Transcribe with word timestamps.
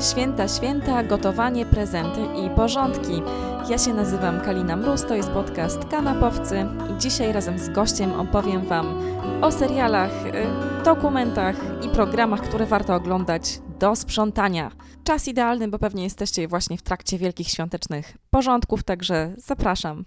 Święta, 0.00 0.48
święta, 0.48 1.02
gotowanie, 1.02 1.66
prezenty 1.66 2.20
i 2.20 2.50
porządki. 2.50 3.22
Ja 3.68 3.78
się 3.78 3.94
nazywam 3.94 4.40
Kalina 4.40 4.76
Mróz, 4.76 5.04
to 5.04 5.14
jest 5.14 5.28
podcast 5.28 5.84
Kanapowcy 5.90 6.66
i 6.90 6.98
dzisiaj 6.98 7.32
razem 7.32 7.58
z 7.58 7.68
gościem 7.68 8.12
opowiem 8.12 8.66
Wam 8.66 8.98
o 9.42 9.52
serialach, 9.52 10.26
y, 10.26 10.84
dokumentach 10.84 11.56
i 11.86 11.88
programach, 11.88 12.40
które 12.40 12.66
warto 12.66 12.94
oglądać 12.94 13.60
do 13.78 13.96
sprzątania. 13.96 14.70
Czas 15.04 15.28
idealny, 15.28 15.68
bo 15.68 15.78
pewnie 15.78 16.04
jesteście 16.04 16.48
właśnie 16.48 16.78
w 16.78 16.82
trakcie 16.82 17.18
wielkich 17.18 17.48
świątecznych 17.48 18.16
porządków, 18.30 18.82
także 18.82 19.34
zapraszam. 19.36 20.04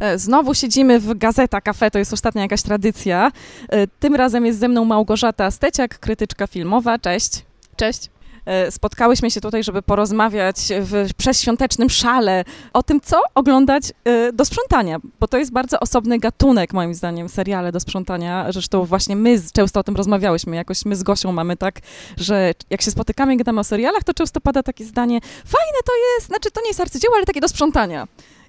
E, 0.00 0.18
Znowu 0.18 0.54
siedzimy 0.54 1.00
w 1.00 1.18
Gazeta 1.18 1.60
Cafe, 1.60 1.90
to 1.90 1.98
jest 1.98 2.12
ostatnia 2.12 2.42
jakaś 2.42 2.62
tradycja. 2.62 3.32
E, 3.68 3.86
Tym 3.86 4.14
razem 4.14 4.46
jest 4.46 4.58
ze 4.58 4.68
mną 4.68 4.84
Małgorzata 4.84 5.50
Steciak, 5.50 5.98
krytyczka 5.98 6.46
filmowa. 6.46 6.98
Cześć. 6.98 7.44
Cześć. 7.76 8.15
E, 8.46 8.70
Spotkałyśmy 8.70 9.30
się 9.30 9.40
tutaj, 9.40 9.64
żeby 9.64 9.82
porozmawiać 9.82 10.56
w 10.80 11.14
przedświątecznym 11.16 11.90
szale 11.90 12.44
o 12.72 12.82
tym, 12.82 13.00
co 13.00 13.20
oglądać 13.34 13.92
e, 14.04 14.32
do 14.32 14.44
sprzątania, 14.44 14.98
bo 15.20 15.28
to 15.28 15.38
jest 15.38 15.52
bardzo 15.52 15.80
osobny 15.80 16.18
gatunek, 16.18 16.72
moim 16.72 16.94
zdaniem, 16.94 17.28
seriale 17.28 17.72
do 17.72 17.80
sprzątania. 17.80 18.46
Zresztą 18.52 18.84
właśnie 18.84 19.16
my 19.16 19.42
często 19.52 19.80
o 19.80 19.82
tym 19.82 19.96
rozmawiałyśmy. 19.96 20.56
Jakoś 20.56 20.84
my 20.84 20.96
z 20.96 21.02
Gosią 21.02 21.32
mamy 21.32 21.56
tak, 21.56 21.80
że 22.16 22.52
jak 22.70 22.82
się 22.82 22.90
spotykamy 22.90 23.34
i 23.34 23.36
gadamy 23.36 23.60
o 23.60 23.64
serialach, 23.64 24.04
to 24.04 24.14
często 24.14 24.40
pada 24.40 24.62
takie 24.62 24.84
zdanie, 24.84 25.20
fajne 25.44 25.78
to 25.84 25.92
jest, 25.96 26.26
znaczy 26.26 26.50
to 26.50 26.60
nie 26.60 26.68
jest 26.68 26.80
arcydzieło, 26.80 27.16
ale 27.16 27.24
takie 27.24 27.40
do 27.40 27.48
sprzątania. 27.48 28.06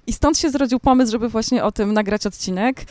I 0.08 0.12
stąd 0.12 0.38
się 0.38 0.50
zrodził 0.50 0.80
pomysł, 0.80 1.12
żeby 1.12 1.28
właśnie 1.28 1.64
o 1.64 1.72
tym 1.72 1.92
nagrać 1.92 2.26
odcinek. 2.26 2.84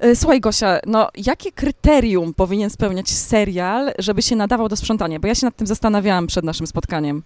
E, 0.00 0.16
Słuchaj, 0.16 0.40
Gosia, 0.40 0.80
no 0.86 1.08
jakie 1.26 1.52
kryterium 1.52 2.34
powinien 2.34 2.70
spełniać 2.70 3.10
serial, 3.10 3.92
żeby 3.98 4.22
się 4.22 4.36
nadawał 4.36 4.68
do 4.68 4.76
sprzątania? 4.76 5.20
Bo 5.20 5.28
ja 5.28 5.34
się 5.34 5.46
nad 5.46 5.56
tym 5.56 5.66
zastanawiałam 5.66 6.26
przed 6.26 6.44
naszym 6.44 6.66
spotkaniem. 6.66 7.22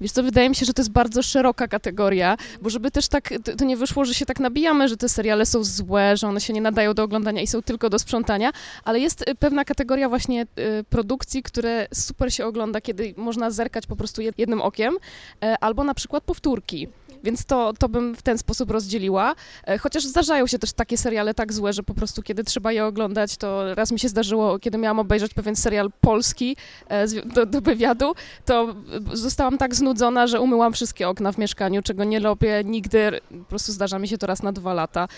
Wiesz 0.00 0.12
co, 0.12 0.22
wydaje 0.22 0.48
mi 0.48 0.54
się, 0.54 0.66
że 0.66 0.72
to 0.72 0.82
jest 0.82 0.90
bardzo 0.92 1.22
szeroka 1.22 1.68
kategoria, 1.68 2.36
bo 2.62 2.70
żeby 2.70 2.90
też 2.90 3.08
tak, 3.08 3.34
to, 3.58 3.64
nie 3.64 3.76
wyszło, 3.76 4.04
że 4.04 4.14
się 4.14 4.26
tak 4.26 4.40
nabijamy, 4.40 4.88
że 4.88 4.96
te 4.96 5.08
seriale 5.08 5.46
są 5.46 5.64
złe, 5.64 6.16
że 6.16 6.28
one 6.28 6.40
się 6.40 6.52
nie 6.52 6.60
nadają 6.60 6.94
do 6.94 7.02
oglądania 7.02 7.42
i 7.42 7.46
są 7.46 7.62
tylko 7.62 7.90
do 7.90 7.98
sprzątania, 7.98 8.52
ale 8.84 9.00
jest 9.00 9.28
y, 9.28 9.34
pewna 9.34 9.64
kategoria 9.64 10.08
właśnie 10.08 10.42
y, 10.80 10.84
produkcji, 10.90 11.42
które 11.42 11.86
super 11.94 12.34
się 12.34 12.46
ogląda, 12.46 12.80
kiedy 12.80 13.14
można 13.16 13.50
zerkać 13.50 13.86
po 13.86 13.96
prostu 13.96 14.22
jed- 14.22 14.34
jednym 14.38 14.60
okiem, 14.62 14.96
e, 15.42 15.56
albo 15.60 15.84
na 15.84 15.94
przykład 15.94 16.24
powtórki. 16.24 16.88
Więc 17.26 17.44
to, 17.44 17.72
to 17.78 17.88
bym 17.88 18.14
w 18.14 18.22
ten 18.22 18.38
sposób 18.38 18.70
rozdzieliła. 18.70 19.34
E, 19.66 19.78
Chociaż 19.78 20.04
zdarzają 20.04 20.46
się 20.46 20.58
też 20.58 20.72
takie 20.72 20.98
seriale 20.98 21.34
tak 21.34 21.52
złe, 21.52 21.72
że 21.72 21.82
po 21.82 21.94
prostu 21.94 22.22
kiedy 22.22 22.44
trzeba 22.44 22.72
je 22.72 22.84
oglądać, 22.84 23.36
to 23.36 23.74
raz 23.74 23.92
mi 23.92 23.98
się 23.98 24.08
zdarzyło, 24.08 24.58
kiedy 24.58 24.78
miałam 24.78 24.98
obejrzeć 24.98 25.34
pewien 25.34 25.56
serial 25.56 25.90
polski 26.00 26.56
e, 26.88 27.06
do, 27.08 27.46
do 27.46 27.60
wywiadu, 27.60 28.14
to 28.44 28.74
zostałam 29.12 29.58
tak 29.58 29.74
znudzona, 29.74 30.26
że 30.26 30.40
umyłam 30.40 30.72
wszystkie 30.72 31.08
okna 31.08 31.32
w 31.32 31.38
mieszkaniu, 31.38 31.82
czego 31.82 32.04
nie 32.04 32.20
robię 32.20 32.62
nigdy. 32.64 33.20
Po 33.28 33.44
prostu 33.44 33.72
zdarza 33.72 33.98
mi 33.98 34.08
się 34.08 34.18
to 34.18 34.26
raz 34.26 34.42
na 34.42 34.52
dwa 34.52 34.74
lata. 34.74 35.08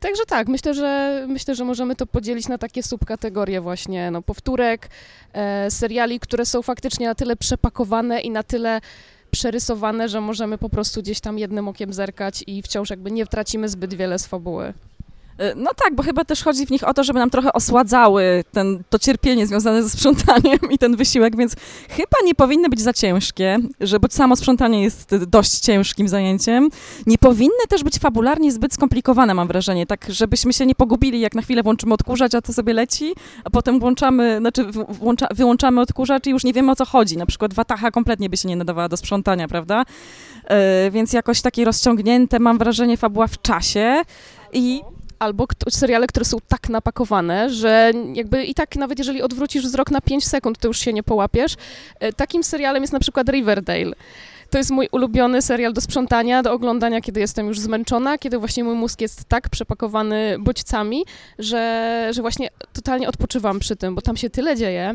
Także 0.00 0.22
tak, 0.26 0.48
myślę, 0.48 0.74
że 0.74 1.24
myślę, 1.28 1.54
że 1.54 1.64
możemy 1.64 1.96
to 1.96 2.06
podzielić 2.06 2.48
na 2.48 2.58
takie 2.58 2.82
subkategorie 2.82 3.60
właśnie, 3.60 4.10
no, 4.10 4.22
powtórek, 4.22 4.88
e, 5.32 5.70
seriali, 5.70 6.20
które 6.20 6.46
są 6.46 6.62
faktycznie 6.62 7.06
na 7.06 7.14
tyle 7.14 7.36
przepakowane 7.36 8.20
i 8.20 8.30
na 8.30 8.42
tyle 8.42 8.80
przerysowane, 9.36 10.08
że 10.08 10.20
możemy 10.20 10.58
po 10.58 10.68
prostu 10.68 11.02
gdzieś 11.02 11.20
tam 11.20 11.38
jednym 11.38 11.68
okiem 11.68 11.92
zerkać 11.92 12.44
i 12.46 12.62
wciąż 12.62 12.90
jakby 12.90 13.10
nie 13.10 13.26
tracimy 13.26 13.68
zbyt 13.68 13.94
wiele 13.94 14.18
z 14.18 14.26
fabuły. 14.26 14.72
E, 15.38 15.54
No 15.54 15.70
tak, 15.76 15.94
bo 15.94 16.02
chyba 16.02 16.24
też 16.24 16.42
chodzi 16.42 16.66
w 16.66 16.70
nich 16.70 16.88
o 16.88 16.94
to, 16.94 17.04
żeby 17.04 17.18
nam 17.18 17.30
trochę 17.30 17.52
osładzały 17.52 18.44
ten, 18.52 18.82
to 18.90 18.98
cierpienie 18.98 19.46
związane 19.46 19.82
ze 19.82 19.90
sprzątaniem 19.90 20.58
i 20.70 20.78
ten 20.78 20.96
wysiłek, 20.96 21.36
więc 21.36 21.56
chyba 21.88 22.16
nie 22.24 22.34
powinny 22.34 22.68
być 22.68 22.80
za 22.80 22.92
ciężkie, 22.92 23.58
że 23.80 24.00
bo 24.00 24.08
samo 24.10 24.36
sprzątanie 24.36 24.82
jest 24.82 25.16
dość 25.16 25.58
ciężkim 25.58 26.08
zajęciem. 26.08 26.68
Nie 27.06 27.18
powinny 27.18 27.66
też 27.68 27.84
być 27.84 27.98
fabularnie 27.98 28.52
zbyt 28.52 28.74
skomplikowane, 28.74 29.34
mam 29.34 29.48
wrażenie, 29.48 29.86
tak 29.86 30.06
żebyśmy 30.08 30.52
się 30.52 30.66
nie 30.66 30.74
pogubili, 30.74 31.20
jak 31.20 31.34
na 31.34 31.42
chwilę 31.42 31.62
włączymy 31.62 31.94
odkurzacz, 31.94 32.34
a 32.34 32.42
to 32.42 32.52
sobie 32.52 32.72
leci, 32.72 33.14
a 33.44 33.50
potem 33.50 33.80
włączamy, 33.80 34.36
znaczy 34.38 34.64
włącza, 34.88 35.28
wyłączamy 35.34 35.80
odkurzacz 35.80 36.26
i 36.26 36.30
już 36.30 36.44
nie 36.44 36.52
wiemy 36.52 36.72
o 36.72 36.76
co 36.76 36.84
chodzi. 36.84 37.16
Na 37.16 37.26
przykład 37.26 37.54
Wataha 37.54 37.90
kompletnie 37.90 38.30
by 38.30 38.36
się 38.36 38.48
nie 38.48 38.56
nadawała 38.56 38.88
do 38.88 38.96
sprzątania, 38.96 39.48
prawda? 39.48 39.84
E, 40.44 40.90
więc 40.90 41.12
jakoś 41.12 41.40
takie 41.40 41.64
rozciągnięte, 41.64 42.38
mam 42.38 42.58
wrażenie, 42.58 42.96
fabuła 42.96 43.26
w 43.26 43.42
czasie 43.42 44.02
i 44.52 44.82
Albo 45.18 45.46
seriale, 45.70 46.06
które 46.06 46.24
są 46.24 46.38
tak 46.48 46.68
napakowane, 46.68 47.50
że 47.50 47.92
jakby 48.14 48.44
i 48.44 48.54
tak 48.54 48.76
nawet 48.76 48.98
jeżeli 48.98 49.22
odwrócisz 49.22 49.64
wzrok 49.64 49.90
na 49.90 50.00
5 50.00 50.26
sekund, 50.26 50.58
to 50.58 50.68
już 50.68 50.78
się 50.78 50.92
nie 50.92 51.02
połapiesz. 51.02 51.56
E, 52.00 52.12
Takim 52.12 52.44
serialem 52.44 52.82
jest 52.82 52.92
na 52.92 53.00
przykład 53.00 53.28
Riverdale. 53.28 53.92
To 54.50 54.58
jest 54.58 54.70
mój 54.70 54.88
ulubiony 54.92 55.42
serial 55.42 55.72
do 55.72 55.80
sprzątania, 55.80 56.42
do 56.42 56.52
oglądania, 56.52 57.00
kiedy 57.00 57.20
jestem 57.20 57.46
już 57.46 57.60
zmęczona, 57.60 58.18
kiedy 58.18 58.38
właśnie 58.38 58.64
mój 58.64 58.74
mózg 58.74 59.00
jest 59.00 59.24
tak 59.24 59.48
przepakowany 59.48 60.36
bodźcami, 60.38 61.04
że, 61.38 62.10
że 62.12 62.22
właśnie 62.22 62.48
totalnie 62.72 63.08
odpoczywam 63.08 63.58
przy 63.58 63.76
tym, 63.76 63.94
bo 63.94 64.02
tam 64.02 64.16
się 64.16 64.30
tyle 64.30 64.56
dzieje. 64.56 64.94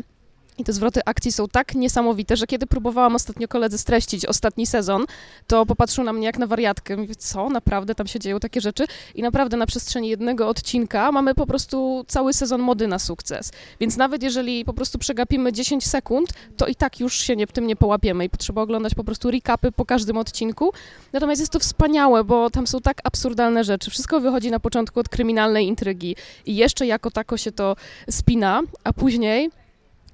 I 0.58 0.64
te 0.64 0.72
zwroty 0.72 1.00
akcji 1.04 1.32
są 1.32 1.48
tak 1.48 1.74
niesamowite, 1.74 2.36
że 2.36 2.46
kiedy 2.46 2.66
próbowałam 2.66 3.14
ostatnio 3.14 3.48
koledze 3.48 3.78
streścić 3.78 4.26
ostatni 4.26 4.66
sezon, 4.66 5.04
to 5.46 5.66
popatrzył 5.66 6.04
na 6.04 6.12
mnie 6.12 6.26
jak 6.26 6.38
na 6.38 6.46
wariatkę. 6.46 6.96
Mówię, 6.96 7.14
co, 7.14 7.50
naprawdę 7.50 7.94
tam 7.94 8.06
się 8.06 8.18
dzieją 8.18 8.40
takie 8.40 8.60
rzeczy? 8.60 8.84
I 9.14 9.22
naprawdę 9.22 9.56
na 9.56 9.66
przestrzeni 9.66 10.08
jednego 10.08 10.48
odcinka 10.48 11.12
mamy 11.12 11.34
po 11.34 11.46
prostu 11.46 12.04
cały 12.08 12.32
sezon 12.32 12.60
mody 12.60 12.88
na 12.88 12.98
sukces. 12.98 13.52
Więc 13.80 13.96
nawet 13.96 14.22
jeżeli 14.22 14.64
po 14.64 14.72
prostu 14.72 14.98
przegapimy 14.98 15.52
10 15.52 15.86
sekund, 15.86 16.28
to 16.56 16.66
i 16.66 16.74
tak 16.74 17.00
już 17.00 17.14
się 17.14 17.36
nie, 17.36 17.46
w 17.46 17.52
tym 17.52 17.66
nie 17.66 17.76
połapiemy 17.76 18.24
i 18.24 18.30
potrzeba 18.30 18.62
oglądać 18.62 18.94
po 18.94 19.04
prostu 19.04 19.30
recapy 19.30 19.72
po 19.72 19.84
każdym 19.84 20.16
odcinku. 20.16 20.72
Natomiast 21.12 21.40
jest 21.40 21.52
to 21.52 21.58
wspaniałe, 21.58 22.24
bo 22.24 22.50
tam 22.50 22.66
są 22.66 22.80
tak 22.80 22.98
absurdalne 23.04 23.64
rzeczy. 23.64 23.90
Wszystko 23.90 24.20
wychodzi 24.20 24.50
na 24.50 24.60
początku 24.60 25.00
od 25.00 25.08
kryminalnej 25.08 25.66
intrygi 25.66 26.16
i 26.46 26.56
jeszcze 26.56 26.86
jako 26.86 27.10
tako 27.10 27.36
się 27.36 27.52
to 27.52 27.76
spina, 28.10 28.60
a 28.84 28.92
później 28.92 29.50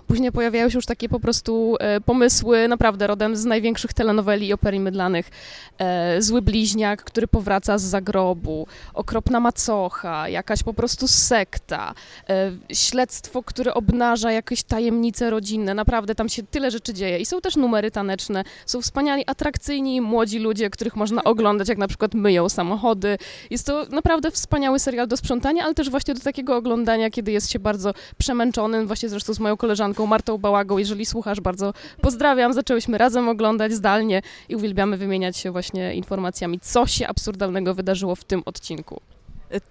Później 0.09 0.33
pojawiają 0.33 0.71
się 0.71 0.79
już 0.79 0.87
takie 0.87 1.09
po 1.09 1.21
prostu 1.21 1.77
e, 1.81 2.01
pomysły, 2.01 2.69
naprawdę 2.69 3.07
rodem 3.07 3.37
z 3.37 3.45
największych 3.45 3.93
telenoweli 3.93 4.47
i 4.47 4.53
operii 4.53 4.81
mydlanych. 4.81 5.31
E, 5.79 6.23
zły 6.23 6.43
bliźniak, 6.43 7.05
który 7.05 7.29
powraca 7.29 7.79
z 7.79 7.83
zagrobu, 7.83 8.67
okropna 8.95 9.41
macocha, 9.41 10.29
jakaś 10.29 10.63
po 10.63 10.75
prostu 10.75 11.09
sekta, 11.09 11.95
e, 12.29 12.53
śledztwo, 12.73 13.43
które 13.43 13.75
obnaża 13.75 14.33
jakieś 14.33 14.63
tajemnice 14.63 15.31
rodzinne. 15.31 15.75
Naprawdę 15.75 16.15
tam 16.15 16.29
się 16.29 16.43
tyle 16.43 16.71
rzeczy 16.71 16.95
dzieje. 16.95 17.19
I 17.19 17.27
są 17.27 17.41
też 17.41 17.57
numery 17.57 17.91
taneczne, 17.91 18.45
są 18.67 18.81
wspaniali, 18.81 19.25
atrakcyjni 19.27 20.01
młodzi 20.01 20.39
ludzie, 20.39 20.71
których 20.71 20.97
można 20.97 21.25
oglądać, 21.25 21.69
jak 21.69 21.79
na 21.79 21.89
przykład 21.89 22.15
myją 22.15 22.49
samochody. 22.49 23.19
Jest 23.51 23.67
to 23.67 23.87
naprawdę 23.91 24.31
wspaniały 24.31 24.79
serial 24.79 25.09
do 25.09 25.17
sprzątania, 25.17 25.65
ale 25.65 25.75
też 25.75 25.91
właśnie 25.91 26.15
do 26.15 26.21
takiego 26.21 26.57
oglądania, 26.57 27.11
kiedy 27.11 27.33
jest 27.33 27.51
się 27.51 27.59
bardzo 27.59 27.95
przemęczonym, 28.19 28.87
właśnie 28.87 29.09
zresztą 29.09 29.35
z 29.35 29.41
moją 29.41 29.57
koleżanką 29.57 29.98
Martą 30.07 30.39
Bałagą. 30.39 30.79
Jeżeli 30.79 31.07
słuchasz, 31.07 31.41
bardzo 31.41 31.73
pozdrawiam. 32.01 32.53
Zaczęłyśmy 32.53 32.99
razem 32.99 33.29
oglądać 33.29 33.73
zdalnie 33.73 34.23
i 34.49 34.57
uwielbiamy 34.57 34.97
wymieniać 34.97 35.37
się 35.37 35.51
właśnie 35.51 35.95
informacjami, 35.95 36.61
co 36.61 36.87
się 36.87 37.09
absurdalnego 37.09 37.75
wydarzyło 37.75 38.15
w 38.15 38.25
tym 38.25 38.43
odcinku. 38.47 39.01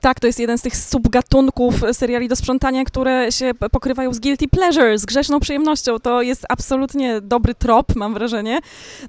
Tak, 0.01 0.19
to 0.19 0.27
jest 0.27 0.39
jeden 0.39 0.57
z 0.57 0.61
tych 0.61 0.77
subgatunków 0.77 1.75
seriali 1.91 2.27
do 2.27 2.35
sprzątania, 2.35 2.85
które 2.85 3.31
się 3.31 3.51
pokrywają 3.71 4.13
z 4.13 4.19
guilty 4.19 4.47
pleasure, 4.47 4.97
z 4.97 5.05
grzeszną 5.05 5.39
przyjemnością. 5.39 5.99
To 5.99 6.21
jest 6.21 6.45
absolutnie 6.49 7.21
dobry 7.21 7.55
trop, 7.55 7.95
mam 7.95 8.13
wrażenie. 8.13 8.59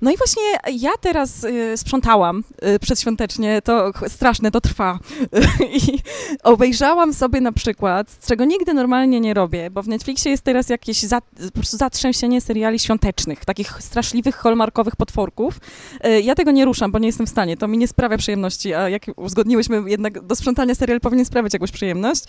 No 0.02 0.10
i 0.10 0.16
właśnie 0.16 0.42
ja 0.72 0.90
teraz 1.00 1.44
y, 1.44 1.76
sprzątałam 1.76 2.44
y, 2.74 2.78
przedświątecznie, 2.78 3.62
to 3.62 3.92
straszne, 4.08 4.50
to 4.50 4.60
trwa. 4.60 4.98
I 5.88 5.98
obejrzałam 6.42 7.14
sobie 7.14 7.40
na 7.40 7.52
przykład, 7.52 8.18
czego 8.26 8.44
nigdy 8.44 8.74
normalnie 8.74 9.20
nie 9.20 9.34
robię, 9.34 9.70
bo 9.70 9.82
w 9.82 9.88
Netflixie 9.88 10.30
jest 10.30 10.42
teraz 10.42 10.68
jakieś 10.68 11.02
za, 11.02 11.20
po 11.20 11.52
prostu 11.54 11.76
zatrzęsienie 11.76 12.40
seriali 12.40 12.78
świątecznych, 12.78 13.44
takich 13.44 13.82
straszliwych, 13.82 14.36
hallmarkowych 14.36 14.96
potworków. 14.96 15.60
Y, 16.06 16.20
Ja 16.20 16.34
tego 16.34 16.50
nie 16.50 16.64
ruszam, 16.64 16.92
bo 16.92 16.98
nie 16.98 17.06
jestem 17.06 17.26
w 17.26 17.30
stanie, 17.30 17.56
to 17.56 17.68
mi 17.68 17.78
nie 17.78 17.88
sprawia 17.88 18.18
przyjemności, 18.18 18.74
a 18.74 18.88
jak 18.88 19.02
uzgodniłyśmy 19.16 19.82
jednak 19.86 20.26
do 20.26 20.36
sprzątania 20.36 20.57
serial 20.74 21.00
powinien 21.00 21.24
sprawiać 21.24 21.52
jakąś 21.52 21.70
przyjemność. 21.70 22.24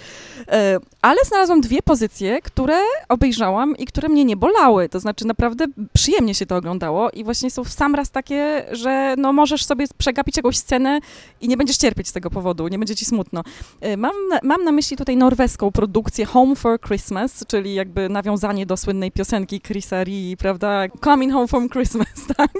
E, 0.47 0.77
Ale 1.01 1.17
znalazłam 1.25 1.61
dwie 1.61 1.81
pozycje, 1.81 2.41
które 2.41 2.79
obejrzałam 3.09 3.77
i 3.77 3.85
które 3.85 4.09
mnie 4.09 4.25
nie 4.25 4.37
bolały. 4.37 4.89
To 4.89 4.99
znaczy 4.99 5.25
naprawdę 5.27 5.65
przyjemnie 5.93 6.35
się 6.35 6.45
to 6.45 6.55
oglądało 6.55 7.09
i 7.09 7.23
właśnie 7.23 7.51
są 7.51 7.63
w 7.63 7.69
sam 7.69 7.95
raz 7.95 8.11
takie, 8.11 8.65
że 8.71 9.15
no 9.17 9.33
możesz 9.33 9.65
sobie 9.65 9.85
przegapić 9.97 10.37
jakąś 10.37 10.57
scenę 10.57 10.99
i 11.41 11.47
nie 11.47 11.57
będziesz 11.57 11.77
cierpieć 11.77 12.07
z 12.07 12.13
tego 12.13 12.29
powodu, 12.29 12.67
nie 12.67 12.79
będzie 12.79 12.95
ci 12.95 13.05
smutno. 13.05 13.43
E, 13.81 13.97
Mam 13.97 14.27
na, 14.29 14.39
mam 14.43 14.63
na 14.63 14.71
myśli 14.71 14.97
tutaj 14.97 15.17
norweską 15.17 15.71
produkcję 15.71 16.25
Home 16.25 16.55
for 16.55 16.79
Christmas, 16.81 17.45
czyli 17.47 17.73
jakby 17.73 18.09
nawiązanie 18.09 18.65
do 18.65 18.77
słynnej 18.77 19.11
piosenki 19.11 19.61
Chrisa 19.61 20.03
Rii, 20.03 20.37
prawda? 20.37 20.83
Coming 21.03 21.33
Home 21.33 21.47
from 21.47 21.69
Christmas, 21.69 22.07
tak? 22.37 22.51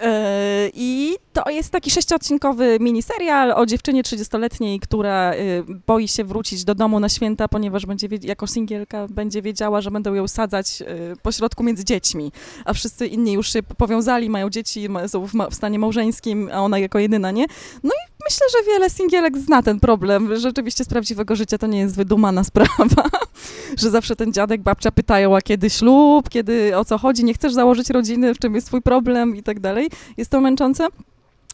E, 0.00 0.70
I 0.74 1.16
to 1.32 1.50
jest 1.50 1.70
taki 1.70 1.90
sześciodcinkowy 1.90 2.78
miniserial 2.80 3.52
o 3.52 3.66
dziewczynie 3.66 4.02
30-letniej, 4.02 4.80
która 4.80 5.34
y, 5.34 5.64
boi 5.86 6.08
się 6.08 6.24
wrócić 6.24 6.64
do 6.64 6.74
domu 6.74 7.00
na 7.00 7.08
święta, 7.08 7.48
ponieważ 7.48 7.86
będzie 7.86 8.08
jako 8.22 8.46
singielka 8.46 9.06
będzie 9.08 9.42
wiedziała, 9.42 9.80
że 9.80 9.90
będą 9.90 10.14
ją 10.14 10.28
sadzać 10.28 10.82
y, 10.82 11.16
pośrodku 11.22 11.62
między 11.62 11.84
dziećmi, 11.84 12.32
a 12.64 12.72
wszyscy 12.72 13.06
inni 13.06 13.32
już 13.32 13.52
się 13.52 13.62
powiązali, 13.62 14.30
mają 14.30 14.50
dzieci, 14.50 14.88
są 15.06 15.26
w 15.50 15.54
stanie 15.54 15.78
małżeńskim, 15.78 16.50
a 16.52 16.60
ona 16.60 16.78
jako 16.78 16.98
jedyna 16.98 17.30
nie. 17.30 17.46
No 17.82 17.90
i 17.90 18.11
myślę, 18.32 18.60
że 18.60 18.72
wiele 18.72 18.90
singielek 18.90 19.38
zna 19.38 19.62
ten 19.62 19.80
problem. 19.80 20.36
Rzeczywiście 20.36 20.84
z 20.84 20.88
prawdziwego 20.88 21.36
życia 21.36 21.58
to 21.58 21.66
nie 21.66 21.78
jest 21.78 21.96
wydumana 21.96 22.44
sprawa, 22.50 23.08
że 23.78 23.90
zawsze 23.90 24.16
ten 24.16 24.32
dziadek, 24.32 24.62
babcia 24.62 24.90
pytają, 24.90 25.36
a 25.36 25.40
kiedy 25.40 25.70
ślub, 25.70 26.28
kiedy 26.28 26.76
o 26.76 26.84
co 26.84 26.98
chodzi, 26.98 27.24
nie 27.24 27.34
chcesz 27.34 27.52
założyć 27.52 27.90
rodziny, 27.90 28.34
w 28.34 28.38
czym 28.38 28.54
jest 28.54 28.66
twój 28.66 28.82
problem 28.82 29.36
i 29.36 29.42
tak 29.42 29.60
dalej. 29.60 29.90
Jest 30.16 30.30
to 30.30 30.40
męczące. 30.40 30.88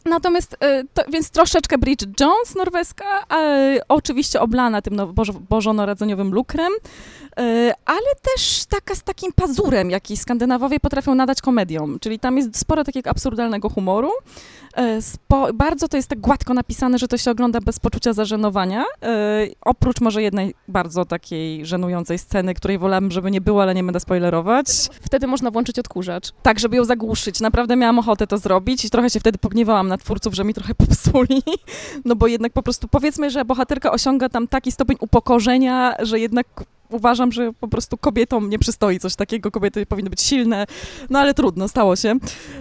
Natomiast, 0.05 0.57
e, 0.59 0.83
to, 0.93 1.03
więc 1.11 1.29
troszeczkę 1.29 1.77
Bridget 1.77 2.19
Jones 2.19 2.55
norweska, 2.55 3.05
e, 3.33 3.79
oczywiście 3.89 4.41
oblana 4.41 4.81
tym 4.81 4.95
no, 4.95 5.07
bożo, 5.07 5.33
bożonarodzeniowym 5.33 6.33
lukrem, 6.33 6.71
e, 7.39 7.73
ale 7.85 8.15
też 8.35 8.65
taka 8.65 8.95
z 8.95 9.03
takim 9.03 9.33
pazurem, 9.33 9.91
jaki 9.91 10.17
Skandynawowie 10.17 10.79
potrafią 10.79 11.15
nadać 11.15 11.41
komediom, 11.41 11.99
czyli 11.99 12.19
tam 12.19 12.37
jest 12.37 12.57
sporo 12.57 12.83
takiego 12.83 13.09
absurdalnego 13.09 13.69
humoru. 13.69 14.11
Spo, 15.01 15.53
bardzo 15.53 15.87
to 15.87 15.97
jest 15.97 16.09
tak 16.09 16.19
gładko 16.19 16.53
napisane, 16.53 16.97
że 16.97 17.07
to 17.07 17.17
się 17.17 17.31
ogląda 17.31 17.61
bez 17.61 17.79
poczucia 17.79 18.13
zażenowania, 18.13 18.85
oprócz 19.61 20.01
może 20.01 20.21
jednej 20.21 20.55
bardzo 20.67 21.05
takiej 21.05 21.65
żenującej 21.65 22.17
sceny, 22.19 22.53
której 22.53 22.77
wolałabym, 22.77 23.11
żeby 23.11 23.31
nie 23.31 23.41
było, 23.41 23.61
ale 23.61 23.75
nie 23.75 23.83
będę 23.83 23.99
spoilerować. 23.99 24.67
Wtedy 25.01 25.27
można 25.27 25.51
włączyć 25.51 25.79
odkurzacz. 25.79 26.31
Tak, 26.43 26.59
żeby 26.59 26.75
ją 26.75 26.85
zagłuszyć. 26.85 27.39
Naprawdę 27.39 27.75
miałam 27.75 27.99
ochotę 27.99 28.27
to 28.27 28.37
zrobić 28.37 28.85
i 28.85 28.89
trochę 28.89 29.09
się 29.09 29.19
wtedy 29.19 29.37
pogniewałam 29.37 29.88
na 29.89 29.97
twórców, 29.97 30.33
że 30.33 30.43
mi 30.43 30.53
trochę 30.53 30.75
popsuli, 30.75 31.43
no 32.05 32.15
bo 32.15 32.27
jednak 32.27 32.53
po 32.53 32.63
prostu 32.63 32.87
powiedzmy, 32.87 33.29
że 33.29 33.45
bohaterka 33.45 33.91
osiąga 33.91 34.29
tam 34.29 34.47
taki 34.47 34.71
stopień 34.71 34.97
upokorzenia, 35.01 35.95
że 35.99 36.19
jednak 36.19 36.47
uważam, 36.89 37.31
że 37.31 37.53
po 37.59 37.67
prostu 37.67 37.97
kobietom 37.97 38.49
nie 38.49 38.59
przystoi 38.59 38.99
coś 38.99 39.15
takiego, 39.15 39.51
kobiety 39.51 39.85
powinny 39.85 40.09
być 40.09 40.21
silne, 40.21 40.65
no 41.09 41.19
ale 41.19 41.33
trudno, 41.33 41.67
stało 41.67 41.95
się. 41.95 42.15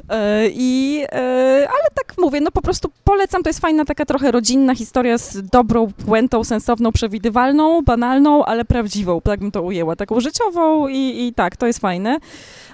E, 0.09 0.49
I, 0.49 1.03
e, 1.13 1.69
ale 1.69 1.89
tak 1.95 2.15
mówię, 2.19 2.41
no 2.41 2.51
po 2.51 2.63
prostu 2.63 2.91
polecam, 3.05 3.43
to 3.43 3.49
jest 3.49 3.61
fajna 3.61 3.85
taka 3.85 4.05
trochę 4.05 4.31
rodzinna 4.31 4.75
historia 4.75 5.19
z 5.19 5.43
dobrą 5.53 5.93
puentą, 6.07 6.45
sensowną, 6.45 6.93
przewidywalną, 6.93 7.83
banalną, 7.83 8.45
ale 8.45 8.65
prawdziwą, 8.65 9.21
tak 9.21 9.41
bym 9.41 9.51
to 9.51 9.63
ujęła, 9.63 9.97
taką 9.97 10.21
życiową 10.21 10.89
i, 10.89 11.27
i 11.27 11.35
tak, 11.35 11.57
to 11.57 11.67
jest 11.67 11.79
fajne. 11.79 12.19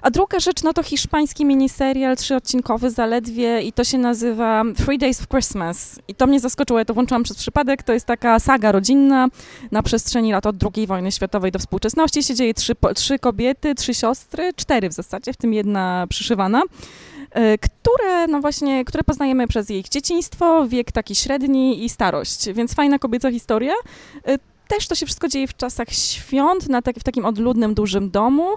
A 0.02 0.10
druga 0.10 0.40
rzecz, 0.40 0.62
no 0.62 0.72
to 0.72 0.82
hiszpański 0.82 1.44
miniserial, 1.44 2.16
trzyodcinkowy 2.16 2.90
zaledwie 2.90 3.62
i 3.62 3.72
to 3.72 3.84
się 3.84 3.98
nazywa 3.98 4.62
Three 4.76 4.98
Days 4.98 5.20
of 5.20 5.28
Christmas. 5.28 5.98
I 6.08 6.14
to 6.14 6.26
mnie 6.26 6.40
zaskoczyło, 6.40 6.78
ja 6.78 6.84
to 6.84 6.94
włączyłam 6.94 7.22
przez 7.22 7.36
przypadek, 7.36 7.82
to 7.82 7.92
jest 7.92 8.06
taka 8.06 8.38
saga 8.38 8.72
rodzinna 8.72 9.28
na 9.70 9.82
przestrzeni 9.82 10.32
lat 10.32 10.46
od 10.46 10.56
II 10.76 10.86
wojny 10.86 11.12
światowej 11.12 11.43
do 11.50 11.58
współczesności 11.58 12.22
się 12.22 12.34
dzieje 12.34 12.54
trzy, 12.54 12.72
trzy 12.94 13.18
kobiety, 13.18 13.74
trzy 13.74 13.94
siostry, 13.94 14.52
cztery 14.56 14.88
w 14.88 14.92
zasadzie, 14.92 15.32
w 15.32 15.36
tym 15.36 15.54
jedna 15.54 16.06
przyszywana 16.08 16.62
e, 17.30 17.58
które, 17.58 18.26
no 18.26 18.40
właśnie, 18.40 18.84
które 18.84 19.04
poznajemy 19.04 19.46
przez 19.46 19.70
ich 19.70 19.88
dzieciństwo, 19.88 20.68
wiek 20.68 20.92
taki 20.92 21.14
średni 21.14 21.84
i 21.84 21.88
starość, 21.88 22.52
więc 22.52 22.74
fajna 22.74 22.98
kobieca 22.98 23.30
historia. 23.30 23.74
E, 24.26 24.38
też 24.68 24.88
to 24.88 24.94
się 24.94 25.06
wszystko 25.06 25.28
dzieje 25.28 25.46
w 25.46 25.56
czasach 25.56 25.88
świąt, 25.90 26.68
na 26.68 26.82
tak, 26.82 26.96
w 26.96 27.04
takim 27.04 27.24
odludnym, 27.24 27.74
dużym 27.74 28.10
domu. 28.10 28.48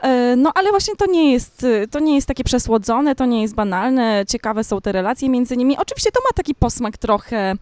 E, 0.00 0.36
no 0.36 0.52
ale 0.54 0.70
właśnie 0.70 0.96
to 0.96 1.06
nie, 1.06 1.32
jest, 1.32 1.66
to 1.90 2.00
nie 2.00 2.14
jest 2.14 2.26
takie 2.26 2.44
przesłodzone, 2.44 3.14
to 3.14 3.26
nie 3.26 3.42
jest 3.42 3.54
banalne, 3.54 4.24
ciekawe 4.28 4.64
są 4.64 4.80
te 4.80 4.92
relacje 4.92 5.28
między 5.28 5.56
nimi. 5.56 5.78
Oczywiście 5.78 6.10
to 6.12 6.20
ma 6.20 6.30
taki 6.34 6.54
posmak 6.54 6.98
trochę 6.98 7.54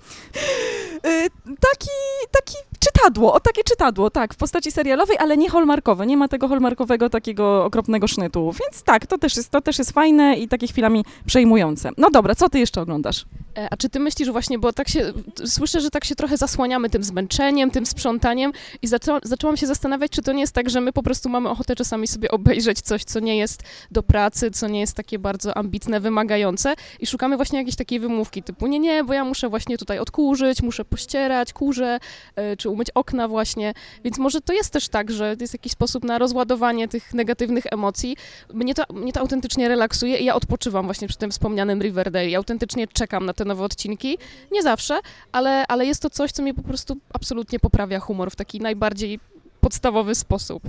taki, 1.60 1.90
taki 2.30 2.54
czytadło, 2.84 3.34
o 3.34 3.40
takie 3.40 3.64
czytadło, 3.64 4.10
tak, 4.10 4.34
w 4.34 4.36
postaci 4.36 4.72
serialowej, 4.72 5.18
ale 5.18 5.36
nie 5.36 5.50
holmarkowe, 5.50 6.06
nie 6.06 6.16
ma 6.16 6.28
tego 6.28 6.48
holmarkowego 6.48 7.10
takiego 7.10 7.64
okropnego 7.64 8.08
sznytu, 8.08 8.52
więc 8.60 8.82
tak, 8.82 9.06
to 9.06 9.18
też 9.18 9.36
jest, 9.36 9.50
to 9.50 9.60
też 9.60 9.78
jest 9.78 9.92
fajne 9.92 10.36
i 10.36 10.48
takie 10.48 10.66
chwilami 10.66 11.04
przejmujące. 11.26 11.90
No 11.96 12.10
dobra, 12.10 12.34
co 12.34 12.48
ty 12.48 12.58
jeszcze 12.58 12.80
oglądasz? 12.80 13.24
E, 13.58 13.68
a 13.70 13.76
czy 13.76 13.88
ty 13.88 14.00
myślisz 14.00 14.30
właśnie, 14.30 14.58
bo 14.58 14.72
tak 14.72 14.88
się, 14.88 15.12
słyszę, 15.44 15.80
że 15.80 15.90
tak 15.90 16.04
się 16.04 16.14
trochę 16.14 16.36
zasłaniamy 16.36 16.90
tym 16.90 17.04
zmęczeniem, 17.04 17.70
tym 17.70 17.86
sprzątaniem 17.86 18.52
i 18.82 18.86
zaczą, 18.86 19.18
zaczęłam 19.22 19.56
się 19.56 19.66
zastanawiać, 19.66 20.12
czy 20.12 20.22
to 20.22 20.32
nie 20.32 20.40
jest 20.40 20.52
tak, 20.52 20.70
że 20.70 20.80
my 20.80 20.92
po 20.92 21.02
prostu 21.02 21.28
mamy 21.28 21.48
ochotę 21.48 21.76
czasami 21.76 22.06
sobie 22.06 22.30
obejrzeć 22.30 22.80
coś, 22.80 23.04
co 23.04 23.20
nie 23.20 23.36
jest 23.36 23.62
do 23.90 24.02
pracy, 24.02 24.50
co 24.50 24.68
nie 24.68 24.80
jest 24.80 24.94
takie 24.94 25.18
bardzo 25.18 25.56
ambitne, 25.56 26.00
wymagające 26.00 26.74
i 27.00 27.06
szukamy 27.06 27.36
właśnie 27.36 27.58
jakiejś 27.58 27.76
takiej 27.76 28.00
wymówki 28.00 28.42
typu 28.42 28.66
nie, 28.66 28.78
nie, 28.78 29.04
bo 29.04 29.12
ja 29.12 29.24
muszę 29.24 29.48
właśnie 29.48 29.78
tutaj 29.78 29.98
odkurzyć, 29.98 30.62
muszę 30.62 30.84
pościerać 30.84 31.52
kurze, 31.52 31.98
e, 32.36 32.56
czy 32.56 32.68
umyć 32.74 32.90
okna 32.90 33.28
właśnie, 33.28 33.74
więc 34.04 34.18
może 34.18 34.40
to 34.40 34.52
jest 34.52 34.70
też 34.70 34.88
tak, 34.88 35.10
że 35.10 35.36
to 35.36 35.42
jest 35.42 35.52
jakiś 35.52 35.72
sposób 35.72 36.04
na 36.04 36.18
rozładowanie 36.18 36.88
tych 36.88 37.14
negatywnych 37.14 37.64
emocji. 37.70 38.16
Mnie 38.54 38.74
to, 38.74 38.82
mnie 38.94 39.12
to 39.12 39.20
autentycznie 39.20 39.68
relaksuje 39.68 40.16
i 40.16 40.24
ja 40.24 40.34
odpoczywam 40.34 40.84
właśnie 40.84 41.08
przy 41.08 41.18
tym 41.18 41.30
wspomnianym 41.30 41.82
Riverdale 41.82 42.28
i 42.28 42.34
autentycznie 42.34 42.86
czekam 42.86 43.26
na 43.26 43.32
te 43.32 43.44
nowe 43.44 43.64
odcinki. 43.64 44.18
Nie 44.52 44.62
zawsze, 44.62 45.00
ale, 45.32 45.66
ale 45.66 45.86
jest 45.86 46.02
to 46.02 46.10
coś, 46.10 46.32
co 46.32 46.42
mnie 46.42 46.54
po 46.54 46.62
prostu 46.62 46.96
absolutnie 47.12 47.58
poprawia 47.58 48.00
humor 48.00 48.30
w 48.30 48.36
taki 48.36 48.60
najbardziej 48.60 49.20
podstawowy 49.60 50.14
sposób. 50.14 50.62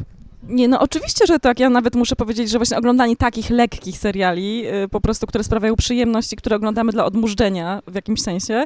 Nie, 0.48 0.68
no 0.68 0.80
oczywiście, 0.80 1.26
że 1.28 1.40
tak. 1.40 1.60
Ja 1.60 1.70
nawet 1.70 1.96
muszę 1.96 2.16
powiedzieć, 2.16 2.50
że 2.50 2.58
właśnie 2.58 2.78
oglądanie 2.78 3.16
takich 3.16 3.50
lekkich 3.50 3.98
seriali, 3.98 4.58
yy, 4.58 4.88
po 4.90 5.02
prostu, 5.02 5.28
które 5.28 5.44
sprawiają 5.44 5.76
przyjemności, 5.76 6.36
które 6.36 6.56
oglądamy 6.56 6.92
dla 6.92 7.06
odmurzdzenia 7.06 7.82
w 7.88 7.96
jakimś 7.96 8.22
sensie 8.22 8.64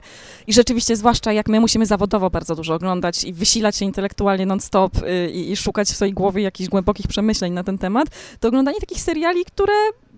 i 0.47 0.53
rzeczywiście, 0.53 0.95
zwłaszcza 0.95 1.33
jak 1.33 1.47
my 1.47 1.59
musimy 1.59 1.85
zawodowo 1.85 2.29
bardzo 2.29 2.55
dużo 2.55 2.73
oglądać 2.73 3.23
i 3.23 3.33
wysilać 3.33 3.75
się 3.75 3.85
intelektualnie 3.85 4.45
non-stop 4.45 5.01
yy, 5.01 5.29
i 5.29 5.55
szukać 5.55 5.87
w 5.87 5.95
swojej 5.95 6.13
głowie 6.13 6.43
jakichś 6.43 6.69
głębokich 6.69 7.07
przemyśleń 7.07 7.53
na 7.53 7.63
ten 7.63 7.77
temat, 7.77 8.07
to 8.39 8.47
oglądanie 8.47 8.79
takich 8.79 9.01
seriali, 9.01 9.45
które 9.45 9.73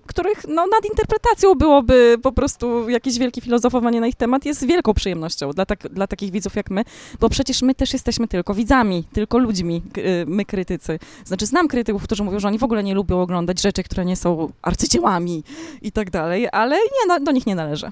których 0.08 0.48
no, 0.48 0.68
nad 0.68 0.86
interpretacją 0.90 1.56
byłoby 1.56 2.18
po 2.24 2.32
prostu 2.32 2.90
jakieś 2.90 3.20
wielkie 3.20 3.42
filozofowanie 3.42 4.02
na 4.02 4.08
ich 4.08 4.16
temat, 4.16 4.46
jest 4.46 4.66
wielką 4.66 4.94
przyjemnością 4.94 5.52
dla, 5.52 5.66
tak, 5.66 5.80
dla 5.80 6.08
takich 6.08 6.32
widzów 6.32 6.56
jak 6.56 6.70
my, 6.70 6.84
bo 7.20 7.30
przecież 7.30 7.62
my 7.62 7.76
też 7.76 7.94
jesteśmy 7.94 8.28
tylko 8.28 8.54
widzami, 8.54 9.04
tylko 9.14 9.38
ludźmi, 9.38 9.82
y, 9.98 10.26
my 10.28 10.46
krytycy. 10.46 11.00
Znaczy 11.26 11.46
znam 11.46 11.68
krytyków, 11.68 12.04
którzy 12.04 12.24
mówią, 12.24 12.40
że 12.40 12.48
oni 12.48 12.58
w 12.58 12.64
ogóle 12.64 12.84
nie 12.84 12.94
lubią 12.94 13.22
oglądać 13.22 13.62
rzeczy, 13.62 13.84
które 13.84 14.06
nie 14.06 14.16
są 14.16 14.52
arcydziełami 14.62 15.44
i 15.82 15.92
tak 15.92 16.12
dalej, 16.12 16.48
ale 16.52 16.76
nie, 16.76 17.08
no, 17.08 17.20
do 17.20 17.32
nich 17.32 17.46
nie 17.46 17.56
należy. 17.56 17.92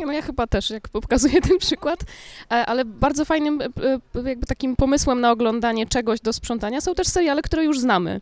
No 0.00 0.12
ja 0.12 0.22
chyba 0.22 0.46
też, 0.46 0.70
jak 0.70 0.88
pokazuję 0.88 1.40
ten 1.40 1.58
przykład, 1.58 2.00
e, 2.50 2.66
ale 2.66 2.84
bardzo 2.84 3.24
fajnym 3.24 3.62
e, 3.62 4.28
jakby 4.28 4.46
takim 4.46 4.76
pomysłem 4.76 5.20
na 5.20 5.30
oglądanie 5.30 5.86
czegoś 5.86 6.20
do 6.20 6.32
sprzątania 6.32 6.80
są 6.80 6.94
też 6.94 7.08
seriale, 7.08 7.42
które 7.42 7.64
już 7.64 7.80
znamy 7.80 8.20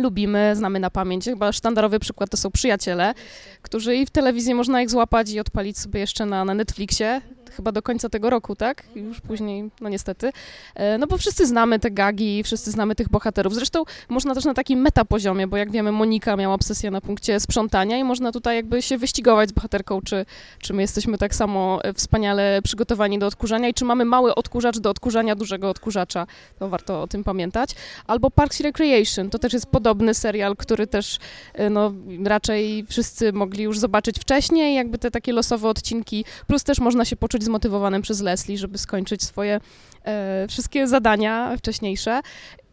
lubimy, 0.00 0.56
znamy 0.56 0.80
na 0.80 0.90
pamięć. 0.90 1.24
Chyba 1.24 1.52
sztandarowy 1.52 1.98
przykład 1.98 2.30
to 2.30 2.36
są 2.36 2.50
przyjaciele, 2.50 3.14
którzy 3.62 3.96
i 3.96 4.06
w 4.06 4.10
telewizji 4.10 4.54
można 4.54 4.82
ich 4.82 4.90
złapać 4.90 5.30
i 5.30 5.40
odpalić 5.40 5.78
sobie 5.78 6.00
jeszcze 6.00 6.26
na, 6.26 6.44
na 6.44 6.54
Netflixie 6.54 7.20
chyba 7.50 7.72
do 7.72 7.82
końca 7.82 8.08
tego 8.08 8.30
roku, 8.30 8.56
tak? 8.56 8.84
Już 8.94 9.20
później, 9.20 9.70
no 9.80 9.88
niestety. 9.88 10.30
E, 10.74 10.98
no 10.98 11.06
bo 11.06 11.18
wszyscy 11.18 11.46
znamy 11.46 11.78
te 11.78 11.90
gagi, 11.90 12.42
wszyscy 12.42 12.70
znamy 12.70 12.94
tych 12.94 13.08
bohaterów. 13.08 13.54
Zresztą 13.54 13.84
można 14.08 14.34
też 14.34 14.44
na 14.44 14.54
takim 14.54 14.80
metapoziomie, 14.80 15.46
bo 15.46 15.56
jak 15.56 15.70
wiemy, 15.70 15.92
Monika 15.92 16.36
miała 16.36 16.54
obsesję 16.54 16.90
na 16.90 17.00
punkcie 17.00 17.40
sprzątania 17.40 17.98
i 17.98 18.04
można 18.04 18.32
tutaj 18.32 18.56
jakby 18.56 18.82
się 18.82 18.98
wyścigować 18.98 19.48
z 19.48 19.52
bohaterką, 19.52 20.00
czy, 20.02 20.26
czy 20.58 20.72
my 20.72 20.82
jesteśmy 20.82 21.18
tak 21.18 21.34
samo 21.34 21.84
e, 21.84 21.94
wspaniale 21.94 22.62
przygotowani 22.62 23.18
do 23.18 23.26
odkurzania 23.26 23.68
i 23.68 23.74
czy 23.74 23.84
mamy 23.84 24.04
mały 24.04 24.34
odkurzacz 24.34 24.78
do 24.78 24.90
odkurzania 24.90 25.36
dużego 25.36 25.70
odkurzacza. 25.70 26.26
To 26.58 26.68
warto 26.68 27.02
o 27.02 27.06
tym 27.06 27.24
pamiętać. 27.24 27.74
Albo 28.06 28.30
Parks 28.30 28.60
Recreation, 28.60 29.30
to 29.30 29.38
też 29.38 29.52
jest 29.52 29.66
podobny 29.66 30.14
serial, 30.14 30.56
który 30.56 30.86
też 30.86 31.18
e, 31.54 31.70
no, 31.70 31.92
raczej 32.24 32.84
wszyscy 32.88 33.32
mogli 33.32 33.64
już 33.64 33.78
zobaczyć 33.78 34.18
wcześniej, 34.18 34.74
jakby 34.74 34.98
te 34.98 35.10
takie 35.10 35.32
losowe 35.32 35.68
odcinki, 35.68 36.24
plus 36.46 36.64
też 36.64 36.80
można 36.80 37.04
się 37.04 37.16
poczuć 37.16 37.39
zmotywowanym 37.44 38.02
przez 38.02 38.20
Leslie, 38.20 38.58
żeby 38.58 38.78
skończyć 38.78 39.22
swoje 39.22 39.60
e, 40.04 40.46
wszystkie 40.48 40.88
zadania 40.88 41.56
wcześniejsze. 41.56 42.20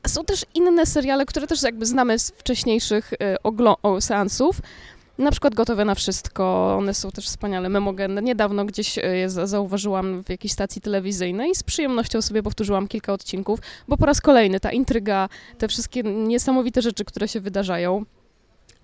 Są 0.08 0.26
też 0.26 0.46
inne 0.54 0.86
seriale, 0.86 1.26
które 1.26 1.48
też 1.48 1.64
jakby 1.64 1.86
znamy 1.86 2.20
z 2.20 2.32
wcześniejszych 2.32 3.14
e, 3.14 4.02
seansów. 4.02 4.62
Na 5.18 5.32
przykład 5.32 5.56
Gotowe 5.56 5.86
na 5.86 5.96
Wszystko, 5.96 6.76
one 6.78 6.94
są 6.94 7.12
też 7.12 7.26
wspaniale 7.26 7.70
memogenne. 7.70 8.22
Niedawno 8.22 8.66
gdzieś 8.66 8.98
e, 8.98 9.18
je 9.18 9.30
zauważyłam 9.30 10.24
w 10.24 10.30
jakiejś 10.30 10.52
stacji 10.52 10.82
telewizyjnej 10.82 11.52
i 11.52 11.56
z 11.56 11.64
przyjemnością 11.64 12.22
sobie 12.22 12.44
powtórzyłam 12.44 12.88
kilka 12.88 13.14
odcinków, 13.14 13.60
bo 13.88 13.98
po 13.98 14.06
raz 14.06 14.22
kolejny 14.22 14.60
ta 14.60 14.72
intryga, 14.72 15.30
te 15.58 15.68
wszystkie 15.68 16.04
niesamowite 16.04 16.82
rzeczy, 16.82 17.06
które 17.06 17.28
się 17.28 17.40
wydarzają, 17.40 18.06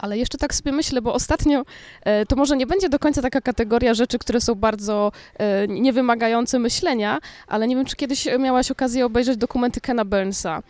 ale 0.04 0.18
jeszcze 0.18 0.38
tak 0.38 0.56
sobie 0.56 0.72
myślę, 0.72 1.02
bo 1.02 1.14
ostatnio 1.14 1.66
e, 2.02 2.26
to 2.26 2.36
może 2.36 2.58
nie 2.58 2.68
będzie 2.68 2.90
do 2.90 3.00
końca 3.00 3.22
taka 3.22 3.42
kategoria 3.42 3.94
rzeczy, 3.94 4.20
które 4.20 4.42
są 4.42 4.56
bardzo 4.56 5.12
e, 5.38 5.68
niewymagające 5.68 6.60
myślenia, 6.60 7.20
ale 7.48 7.68
nie 7.68 7.76
wiem, 7.76 7.86
czy 7.86 7.96
kiedyś 7.96 8.28
miałaś 8.40 8.72
okazję 8.72 9.06
obejrzeć 9.06 9.38
dokumenty 9.38 9.82
Kena 9.82 10.06
Burnsa. 10.06 10.64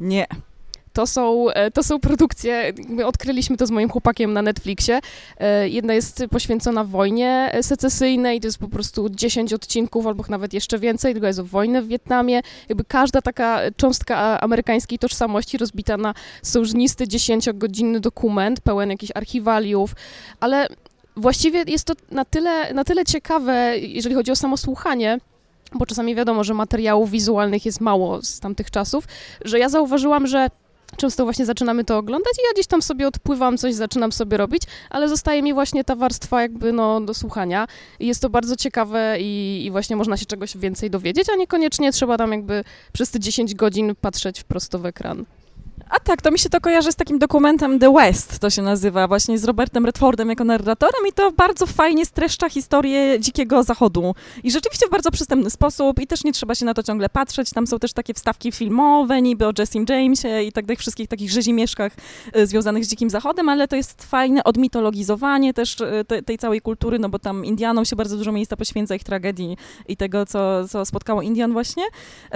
Nie. 0.00 0.26
To 0.92 1.06
są, 1.06 1.50
e, 1.50 1.70
to 1.70 1.82
są 1.82 2.00
produkcje, 2.00 2.72
my 2.88 3.06
odkryliśmy 3.06 3.56
to 3.56 3.66
z 3.66 3.70
moim 3.70 3.88
chłopakiem 3.88 4.32
na 4.32 4.42
Netflixie. 4.42 5.00
E, 5.38 5.68
jedna 5.68 5.94
jest 5.94 6.24
poświęcona 6.30 6.84
wojnie 6.84 7.52
secesyjnej, 7.62 8.40
to 8.40 8.46
jest 8.46 8.58
po 8.58 8.68
prostu 8.68 9.08
10 9.10 9.52
odcinków 9.52 10.06
albo 10.06 10.24
nawet 10.28 10.54
jeszcze 10.54 10.78
więcej, 10.78 11.12
tylko 11.12 11.26
jest 11.26 11.38
o 11.38 11.44
wojnę 11.44 11.82
w 11.82 11.88
Wietnamie. 11.88 12.40
Jakby 12.68 12.84
każda 12.84 13.22
taka 13.22 13.60
cząstka 13.76 14.40
amerykańskiej 14.40 14.98
tożsamości 14.98 15.58
rozbita 15.58 15.96
na 15.96 16.14
sożnisty 16.42 17.04
10-godzinny 17.06 18.00
dokument, 18.00 18.60
pełen 18.60 18.90
jakichś 18.90 19.12
archiwaliów, 19.14 19.94
ale 20.40 20.66
właściwie 21.16 21.64
jest 21.66 21.84
to 21.84 21.94
na 22.10 22.24
tyle, 22.24 22.74
na 22.74 22.84
tyle 22.84 23.04
ciekawe, 23.04 23.78
jeżeli 23.78 24.14
chodzi 24.14 24.30
o 24.30 24.36
samo 24.36 24.56
słuchanie, 24.56 25.18
bo 25.74 25.86
czasami 25.86 26.14
wiadomo, 26.14 26.44
że 26.44 26.54
materiałów 26.54 27.10
wizualnych 27.10 27.66
jest 27.66 27.80
mało 27.80 28.22
z 28.22 28.40
tamtych 28.40 28.70
czasów, 28.70 29.04
że 29.44 29.58
ja 29.58 29.68
zauważyłam, 29.68 30.26
że 30.26 30.48
często 30.96 31.24
właśnie 31.24 31.46
zaczynamy 31.46 31.84
to 31.84 31.98
oglądać 31.98 32.32
i 32.38 32.42
ja 32.46 32.52
gdzieś 32.52 32.66
tam 32.66 32.82
sobie 32.82 33.08
odpływam, 33.08 33.58
coś 33.58 33.74
zaczynam 33.74 34.12
sobie 34.12 34.36
robić, 34.36 34.62
ale 34.90 35.08
zostaje 35.08 35.42
mi 35.42 35.54
właśnie 35.54 35.84
ta 35.84 35.96
warstwa 35.96 36.42
jakby 36.42 36.72
no 36.72 37.00
do 37.00 37.14
słuchania 37.14 37.66
i 38.00 38.06
jest 38.06 38.22
to 38.22 38.30
bardzo 38.30 38.56
ciekawe 38.56 39.16
i, 39.20 39.62
i 39.66 39.70
właśnie 39.70 39.96
można 39.96 40.16
się 40.16 40.26
czegoś 40.26 40.56
więcej 40.56 40.90
dowiedzieć, 40.90 41.28
a 41.32 41.36
niekoniecznie 41.36 41.92
trzeba 41.92 42.18
tam 42.18 42.32
jakby 42.32 42.64
przez 42.92 43.10
te 43.10 43.20
10 43.20 43.54
godzin 43.54 43.94
patrzeć 44.00 44.40
wprost 44.40 44.76
w 44.76 44.86
ekran. 44.86 45.24
A 45.90 46.00
tak, 46.00 46.22
to 46.22 46.30
mi 46.30 46.38
się 46.38 46.48
to 46.48 46.60
kojarzy 46.60 46.92
z 46.92 46.96
takim 46.96 47.18
dokumentem 47.18 47.78
The 47.78 47.92
West, 47.92 48.38
to 48.38 48.50
się 48.50 48.62
nazywa, 48.62 49.08
właśnie 49.08 49.38
z 49.38 49.44
Robertem 49.44 49.86
Redfordem 49.86 50.28
jako 50.28 50.44
narratorem 50.44 51.06
i 51.08 51.12
to 51.12 51.32
bardzo 51.32 51.66
fajnie 51.66 52.06
streszcza 52.06 52.48
historię 52.48 53.20
Dzikiego 53.20 53.62
Zachodu. 53.62 54.14
I 54.44 54.50
rzeczywiście 54.50 54.86
w 54.86 54.90
bardzo 54.90 55.10
przystępny 55.10 55.50
sposób 55.50 56.00
i 56.00 56.06
też 56.06 56.24
nie 56.24 56.32
trzeba 56.32 56.54
się 56.54 56.64
na 56.64 56.74
to 56.74 56.82
ciągle 56.82 57.08
patrzeć. 57.08 57.50
Tam 57.50 57.66
są 57.66 57.78
też 57.78 57.92
takie 57.92 58.14
wstawki 58.14 58.52
filmowe, 58.52 59.22
niby 59.22 59.46
o 59.46 59.52
Jessim 59.58 59.86
Jamesie 59.88 60.42
i 60.42 60.52
tak 60.52 60.66
dalej, 60.66 60.76
wszystkich 60.76 61.08
takich 61.08 61.30
rzezimieszkach 61.30 61.92
y, 62.36 62.46
związanych 62.46 62.84
z 62.84 62.88
Dzikim 62.88 63.10
Zachodem, 63.10 63.48
ale 63.48 63.68
to 63.68 63.76
jest 63.76 64.04
fajne 64.04 64.44
odmitologizowanie 64.44 65.54
też 65.54 65.80
y, 65.80 66.04
te, 66.06 66.22
tej 66.22 66.38
całej 66.38 66.60
kultury, 66.60 66.98
no 66.98 67.08
bo 67.08 67.18
tam 67.18 67.44
Indianom 67.44 67.84
się 67.84 67.96
bardzo 67.96 68.16
dużo 68.16 68.32
miejsca 68.32 68.56
poświęca 68.56 68.94
ich 68.94 69.04
tragedii 69.04 69.56
i 69.88 69.96
tego, 69.96 70.26
co, 70.26 70.68
co 70.68 70.84
spotkało 70.84 71.22
Indian 71.22 71.52
właśnie. 71.52 71.84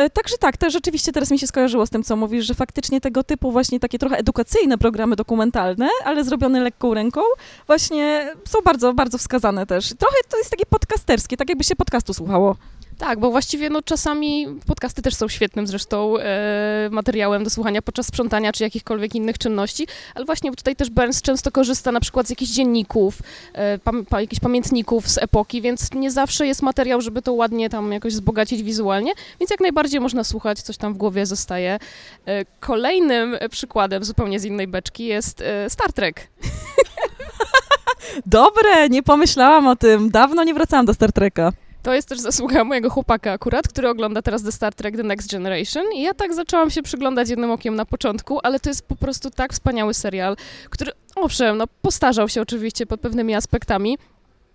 Y, 0.01 0.11
także 0.11 0.39
tak, 0.41 0.57
to 0.57 0.71
rzeczywiście 0.71 1.13
teraz 1.13 1.31
mi 1.31 1.39
się 1.39 1.47
skojarzyło 1.47 1.87
z 1.87 1.91
tym, 1.91 2.03
co 2.03 2.17
mówisz, 2.17 2.47
że 2.47 2.55
faktycznie 2.55 3.01
tego 3.01 3.25
typu 3.25 3.44
typu 3.45 3.53
właśnie 3.53 3.81
takie 3.81 3.99
trochę 3.99 4.17
edukacyjne 4.17 4.79
programy 4.79 5.17
dokumentalne, 5.17 5.89
ale 6.05 6.25
zrobione 6.25 6.61
lekką 6.61 6.95
ręką, 6.95 7.21
właśnie 7.67 8.33
są 8.49 8.59
bardzo, 8.65 8.95
bardzo 8.95 9.19
wskazane 9.19 9.67
też. 9.67 9.95
Trochę 9.99 10.17
to 10.29 10.39
jest 10.39 10.51
takie 10.51 10.67
podcasterskie, 10.67 11.37
tak 11.37 11.49
jakby 11.49 11.65
się 11.65 11.77
podcastu 11.77 12.15
słuchało. 12.15 12.57
Tak, 12.99 13.21
bo 13.21 13.31
właściwie 13.31 13.71
no, 13.71 13.83
czasami 13.83 14.47
podcasty 14.67 15.03
też 15.03 15.15
są 15.15 15.29
świetnym 15.29 15.67
zresztą 15.67 16.19
e, 16.19 16.89
materiałem 16.93 17.45
do 17.45 17.51
słuchania 17.51 17.83
podczas 17.83 18.07
sprzątania 18.07 18.53
czy 18.53 18.63
jakichkolwiek 18.63 19.15
innych 19.15 19.39
czynności, 19.39 19.87
ale 20.15 20.25
właśnie 20.25 20.51
tutaj 20.51 20.77
też 20.77 20.91
Burns 20.91 21.23
często 21.23 21.51
korzysta 21.51 21.93
na 21.93 22.01
przykład 22.01 22.27
z 22.27 22.31
jakichś 22.31 22.51
dzienników, 22.51 23.19
e, 23.53 23.79
pam, 23.79 24.07
pa, 24.07 24.21
jakichś 24.21 24.41
pamiętników 24.41 25.09
z 25.09 25.19
epoki, 25.19 25.63
więc 25.63 25.95
nie 25.95 26.11
zawsze 26.11 26.47
jest 26.47 26.63
materiał, 26.63 27.01
żeby 27.01 27.23
to 27.23 27.33
ładnie 27.33 27.71
tam 27.71 27.93
jakoś 27.93 28.13
wzbogacić 28.13 28.63
wizualnie, 28.63 29.13
więc 29.41 29.51
jak 29.51 29.61
najbardziej 29.61 30.01
można 30.01 30.25
słuchać, 30.25 30.63
coś 30.63 30.77
tam 30.77 30.95
w 30.95 30.97
głowie 30.97 31.27
zostaje. 31.27 31.79
E, 32.27 32.45
kolejnym 32.61 33.37
przykładem 33.51 34.05
zupełnie 34.05 34.41
z 34.41 34.45
innej 34.45 34.67
beczki 34.67 35.05
jest 35.05 35.41
e, 35.41 35.71
Star 35.71 35.93
Trek. 35.93 36.29
Dobre, 38.27 38.89
nie 38.89 39.03
pomyślałam 39.03 39.67
o 39.67 39.77
tym. 39.77 40.11
Dawno 40.11 40.45
nie 40.45 40.55
wracałam 40.55 40.87
do 40.87 40.95
Star 40.95 41.13
Treka. 41.13 41.53
To 41.85 41.95
jest 41.95 42.09
też 42.09 42.21
zasługa 42.21 42.65
mojego 42.65 42.91
chłopaka 42.91 43.33
akurat, 43.33 43.69
który 43.69 43.89
ogląda 43.89 44.23
teraz 44.23 44.43
The 44.43 44.53
Star 44.53 44.75
Trek 44.75 44.97
The 44.97 45.03
Next 45.03 45.33
Generation 45.33 45.85
i 45.95 46.03
ja 46.03 46.15
tak 46.15 46.35
zaczęłam 46.35 46.71
się 46.71 46.83
przyglądać 46.83 47.29
jednym 47.29 47.51
okiem 47.51 47.77
na 47.77 47.87
początku, 47.87 48.41
ale 48.43 48.61
to 48.61 48.71
jest 48.71 48.87
po 48.87 48.97
prostu 48.97 49.31
tak 49.31 49.53
wspaniały 49.53 49.95
serial, 49.95 50.37
który 50.71 50.93
owszem, 51.17 51.57
no 51.57 51.65
postarzał 51.83 52.29
się 52.29 52.43
oczywiście 52.43 52.87
pod 52.87 53.01
pewnymi 53.01 53.35
aspektami, 53.35 53.99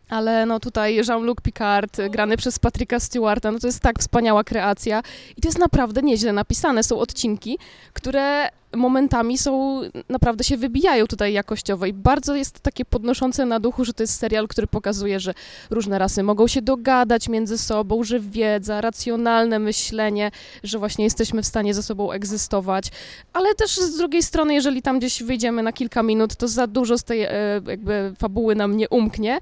ale 0.10 0.46
no 0.46 0.60
tutaj 0.60 0.96
Jean-Luc 0.96 1.42
Picard, 1.44 1.98
grany 2.10 2.38
przez 2.38 2.60
Patricka 2.60 3.00
Stewarta, 3.00 3.52
no 3.52 3.60
to 3.60 3.68
jest 3.68 3.80
tak 3.80 4.00
wspaniała 4.00 4.44
kreacja 4.44 5.02
i 5.38 5.42
to 5.42 5.48
jest 5.48 5.60
naprawdę 5.60 6.02
nieźle 6.02 6.34
napisane. 6.34 6.84
Są 6.84 7.00
odcinki, 7.00 7.58
które 7.94 8.50
momentami 8.76 9.38
są, 9.38 9.82
naprawdę 10.10 10.44
się 10.44 10.58
wybijają 10.58 11.08
tutaj 11.08 11.34
jakościowo 11.34 11.86
i 11.86 11.94
bardzo 11.94 12.36
jest 12.36 12.60
takie 12.60 12.86
podnoszące 12.86 13.46
na 13.46 13.60
duchu, 13.60 13.86
że 13.86 13.94
to 13.94 14.04
jest 14.04 14.20
serial, 14.20 14.48
który 14.48 14.68
pokazuje, 14.68 15.20
że 15.20 15.34
różne 15.70 16.00
rasy 16.00 16.24
mogą 16.24 16.48
się 16.48 16.62
dogadać 16.62 17.30
między 17.30 17.58
sobą, 17.58 18.04
że 18.04 18.20
wiedza, 18.20 18.82
racjonalne 18.82 19.60
myślenie, 19.60 20.32
że 20.64 20.80
właśnie 20.80 21.04
jesteśmy 21.04 21.42
w 21.42 21.46
stanie 21.46 21.74
ze 21.74 21.84
sobą 21.84 22.12
egzystować, 22.12 22.86
ale 23.34 23.56
też 23.56 23.78
z 23.78 23.98
drugiej 23.98 24.24
strony, 24.24 24.54
jeżeli 24.54 24.82
tam 24.82 25.00
gdzieś 25.00 25.24
wyjdziemy 25.24 25.64
na 25.64 25.74
kilka 25.74 26.04
minut, 26.04 26.36
to 26.36 26.48
za 26.48 26.68
dużo 26.68 26.98
z 26.98 27.04
tej 27.04 27.24
e, 27.24 27.32
jakby 27.68 28.14
fabuły 28.20 28.56
nam 28.56 28.78
nie 28.78 28.90
umknie, 28.90 29.40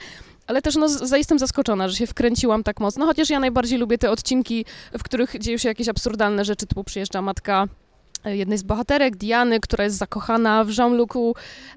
ale 0.48 0.62
też 0.62 0.76
no, 0.76 0.88
jestem 1.18 1.40
zaskoczona, 1.40 1.88
że 1.88 1.96
się 1.96 2.08
wkręciłam 2.08 2.64
tak 2.64 2.80
mocno, 2.80 3.06
chociaż 3.06 3.30
ja 3.30 3.40
najbardziej 3.40 3.80
lubię 3.80 3.98
te 3.98 4.12
odcinki, 4.12 4.66
w 4.98 5.04
których 5.04 5.40
dzieją 5.40 5.58
się 5.58 5.70
jakieś 5.70 5.88
absurdalne 5.88 6.46
rzeczy, 6.46 6.66
typu 6.66 6.84
przyjeżdża 6.84 7.22
matka 7.22 7.68
jednej 8.36 8.58
z 8.58 8.64
bohaterek, 8.64 9.16
Diany, 9.16 9.60
która 9.60 9.84
jest 9.84 9.98
zakochana 9.98 10.64
w 10.64 10.70
Jean-Lucu, 10.70 11.34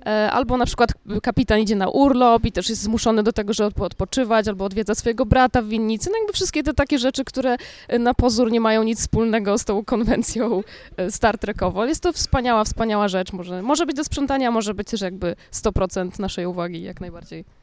e, 0.06 0.30
albo 0.30 0.56
na 0.56 0.66
przykład 0.66 0.92
kapitan 1.22 1.60
idzie 1.60 1.76
na 1.76 1.88
urlop 1.88 2.44
i 2.44 2.52
też 2.52 2.68
jest 2.68 2.82
zmuszony 2.82 3.22
do 3.22 3.32
tego, 3.32 3.52
żeby 3.52 3.84
odpoczywać, 3.84 4.48
albo 4.48 4.64
odwiedza 4.64 4.94
swojego 4.94 5.26
brata 5.26 5.62
w 5.62 5.66
winnicy. 5.66 6.10
No 6.10 6.18
jakby 6.18 6.32
wszystkie 6.32 6.62
te 6.62 6.74
takie 6.74 6.98
rzeczy, 6.98 7.24
które 7.24 7.56
e, 7.88 7.98
na 7.98 8.14
pozór 8.14 8.52
nie 8.52 8.60
mają 8.60 8.82
nic 8.82 9.00
wspólnego 9.00 9.58
z 9.58 9.64
tą 9.64 9.84
konwencją 9.84 10.62
Star 11.10 11.38
Trekową. 11.38 11.86
Jest 11.86 12.02
to 12.02 12.12
wspaniała, 12.12 12.64
wspaniała 12.64 13.08
rzecz. 13.08 13.32
Może, 13.32 13.62
może 13.62 13.86
być 13.86 13.96
do 13.96 14.04
sprzątania, 14.04 14.50
może 14.50 14.74
być 14.74 14.88
też 14.90 15.00
jakby 15.00 15.36
100% 15.52 16.20
naszej 16.20 16.46
uwagi, 16.46 16.82
jak 16.82 17.00
najbardziej. 17.00 17.59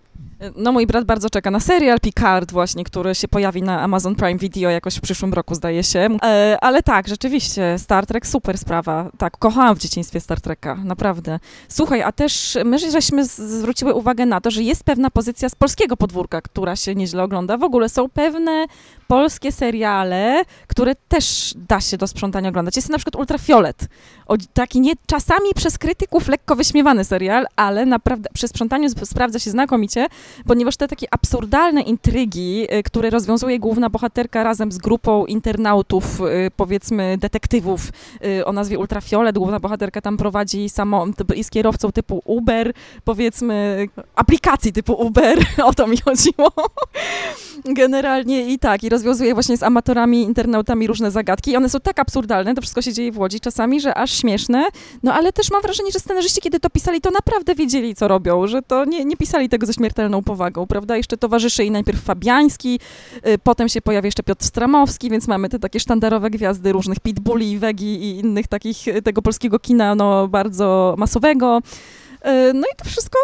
No 0.55 0.71
mój 0.71 0.87
brat 0.87 1.05
bardzo 1.05 1.29
czeka 1.29 1.51
na 1.51 1.59
serial 1.59 1.99
Picard 1.99 2.51
właśnie, 2.51 2.83
który 2.83 3.15
się 3.15 3.27
pojawi 3.27 3.61
na 3.61 3.81
Amazon 3.81 4.15
Prime 4.15 4.39
Video 4.39 4.69
jakoś 4.69 4.95
w 4.95 5.01
przyszłym 5.01 5.33
roku, 5.33 5.55
zdaje 5.55 5.83
się. 5.83 6.09
E, 6.23 6.57
ale 6.61 6.83
tak, 6.83 7.07
rzeczywiście, 7.07 7.75
Star 7.79 8.05
Trek, 8.05 8.27
super 8.27 8.57
sprawa. 8.57 9.11
Tak, 9.17 9.37
kochałam 9.37 9.75
w 9.75 9.79
dzieciństwie 9.79 10.19
Star 10.19 10.41
Treka, 10.41 10.75
naprawdę. 10.75 11.39
Słuchaj, 11.67 12.01
a 12.01 12.11
też 12.11 12.57
my 12.65 12.79
żeśmy 12.79 13.25
zwróciły 13.25 13.93
uwagę 13.93 14.25
na 14.25 14.41
to, 14.41 14.51
że 14.51 14.63
jest 14.63 14.83
pewna 14.83 15.09
pozycja 15.09 15.49
z 15.49 15.55
polskiego 15.55 15.97
podwórka, 15.97 16.41
która 16.41 16.75
się 16.75 16.95
nieźle 16.95 17.23
ogląda. 17.23 17.57
W 17.57 17.63
ogóle 17.63 17.89
są 17.89 18.09
pewne 18.09 18.65
polskie 19.07 19.51
seriale, 19.51 20.43
które 20.67 20.95
też 21.07 21.53
da 21.69 21.81
się 21.81 21.97
do 21.97 22.07
sprzątania 22.07 22.49
oglądać. 22.49 22.75
Jest 22.75 22.89
na 22.89 22.97
przykład 22.97 23.15
Ultrafiolet. 23.15 23.87
O, 24.27 24.35
taki 24.53 24.81
nie, 24.81 24.93
czasami 25.05 25.53
przez 25.55 25.77
krytyków 25.77 26.27
lekko 26.27 26.55
wyśmiewany 26.55 27.03
serial, 27.03 27.45
ale 27.55 27.85
naprawdę 27.85 28.29
przy 28.33 28.47
sprzątaniu 28.47 28.89
sprawdza 28.89 29.39
się 29.39 29.51
znakomicie, 29.51 30.06
ponieważ 30.47 30.77
te 30.77 30.87
takie 30.87 31.07
absurdalne 31.11 31.81
intrygi, 31.81 32.67
y, 32.73 32.83
które 32.83 33.09
rozwiązuje 33.09 33.59
główna 33.59 33.89
bohaterka 33.89 34.43
razem 34.43 34.71
z 34.71 34.77
grupą 34.77 35.25
internautów, 35.25 36.21
y, 36.21 36.51
powiedzmy 36.55 37.17
detektywów 37.17 37.81
y, 38.25 38.45
o 38.45 38.53
nazwie 38.53 38.79
Ultrafiolet, 38.79 39.37
główna 39.37 39.59
bohaterka 39.59 40.01
tam 40.01 40.17
prowadzi 40.17 40.69
samo, 40.69 41.05
jest 41.35 41.51
kierowcą 41.51 41.91
typu 41.91 42.21
Uber, 42.25 42.73
powiedzmy 43.03 43.87
aplikacji 44.15 44.73
typu 44.73 44.93
Uber, 44.93 45.39
o 45.69 45.73
to 45.73 45.87
mi 45.87 45.97
chodziło. 45.97 46.51
Generalnie 47.65 48.53
i 48.53 48.59
tak, 48.59 48.83
i 48.83 48.89
rozwiązuje 48.89 49.33
właśnie 49.33 49.57
z 49.57 49.63
amatorami, 49.63 50.21
internautami 50.21 50.87
różne 50.87 51.11
zagadki. 51.11 51.51
I 51.51 51.57
one 51.57 51.69
są 51.69 51.79
tak 51.79 51.99
absurdalne, 51.99 52.55
to 52.55 52.61
wszystko 52.61 52.81
się 52.81 52.93
dzieje 52.93 53.11
w 53.11 53.17
Łodzi 53.17 53.39
czasami, 53.39 53.81
że 53.81 53.95
aż 53.95 54.11
śmieszne. 54.11 54.65
No 55.03 55.13
ale 55.13 55.33
też 55.33 55.51
mam 55.51 55.61
wrażenie, 55.61 55.91
że 55.91 55.99
scenarzyści, 55.99 56.41
kiedy 56.41 56.59
to 56.59 56.69
pisali, 56.69 57.01
to 57.01 57.11
naprawdę 57.11 57.55
wiedzieli, 57.55 57.95
co 57.95 58.07
robią, 58.07 58.47
że 58.47 58.61
to 58.61 58.85
nie, 58.85 59.05
nie 59.05 59.17
pisali 59.17 59.49
tego 59.49 59.65
ze 59.65 59.73
śmiertelną 59.97 60.23
powagą, 60.23 60.67
prawda? 60.67 60.97
Jeszcze 60.97 61.17
towarzyszy 61.17 61.63
i 61.63 61.71
najpierw 61.71 62.01
Fabiański, 62.01 62.79
y, 63.27 63.37
potem 63.37 63.69
się 63.69 63.81
pojawia 63.81 64.07
jeszcze 64.07 64.23
Piotr 64.23 64.45
Stramowski, 64.45 65.09
więc 65.09 65.27
mamy 65.27 65.49
te 65.49 65.59
takie 65.59 65.79
sztandarowe 65.79 66.29
gwiazdy 66.29 66.71
różnych 66.71 66.99
Pitbulli, 66.99 67.59
Wegi 67.59 68.03
i 68.03 68.19
innych 68.19 68.47
takich 68.47 68.87
y, 68.87 69.01
tego 69.01 69.21
polskiego 69.21 69.59
kina, 69.59 69.95
no 69.95 70.27
bardzo 70.27 70.95
masowego. 70.97 71.57
Y, 71.59 72.53
no 72.53 72.67
i 72.73 72.75
to 72.77 72.85
wszystko 72.85 73.19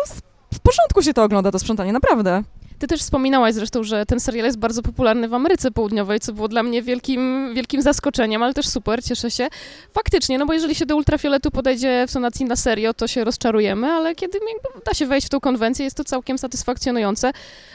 w 0.54 0.60
porządku 0.60 1.02
się 1.02 1.14
to 1.14 1.24
ogląda, 1.24 1.52
to 1.52 1.60
sprzątanie, 1.60 1.94
naprawdę. 1.94 2.44
Ty 2.84 2.88
też 2.88 3.02
wspominałaś 3.02 3.54
zresztą, 3.54 3.84
że 3.84 4.06
ten 4.06 4.20
serial 4.20 4.46
jest 4.46 4.58
bardzo 4.58 4.82
popularny 4.82 5.28
w 5.28 5.34
Ameryce 5.34 5.72
Południowej, 5.72 6.20
co 6.20 6.34
było 6.34 6.48
dla 6.48 6.64
mnie 6.64 6.82
wielkim, 6.82 7.52
wielkim 7.56 7.82
zaskoczeniem, 7.82 8.44
ale 8.44 8.54
też 8.54 8.68
super, 8.68 9.04
cieszę 9.04 9.32
się. 9.32 9.48
Faktycznie, 9.94 10.38
no 10.38 10.46
bo 10.46 10.54
jeżeli 10.54 10.76
się 10.76 10.86
do 10.86 10.96
ultrafioletu 10.96 11.52
podejdzie 11.52 12.06
w 12.08 12.14
tonacji 12.14 12.46
na 12.46 12.56
serio, 12.56 12.94
to 12.94 13.08
się 13.08 13.24
rozczarujemy, 13.24 13.88
ale 13.88 14.16
kiedy 14.16 14.40
da 14.86 14.94
się 14.94 15.06
wejść 15.06 15.28
w 15.28 15.30
tą 15.30 15.40
konwencję, 15.40 15.86
jest 15.86 15.98
to 15.98 16.04
całkiem 16.04 16.38
satysfakcjonujące. 16.38 17.32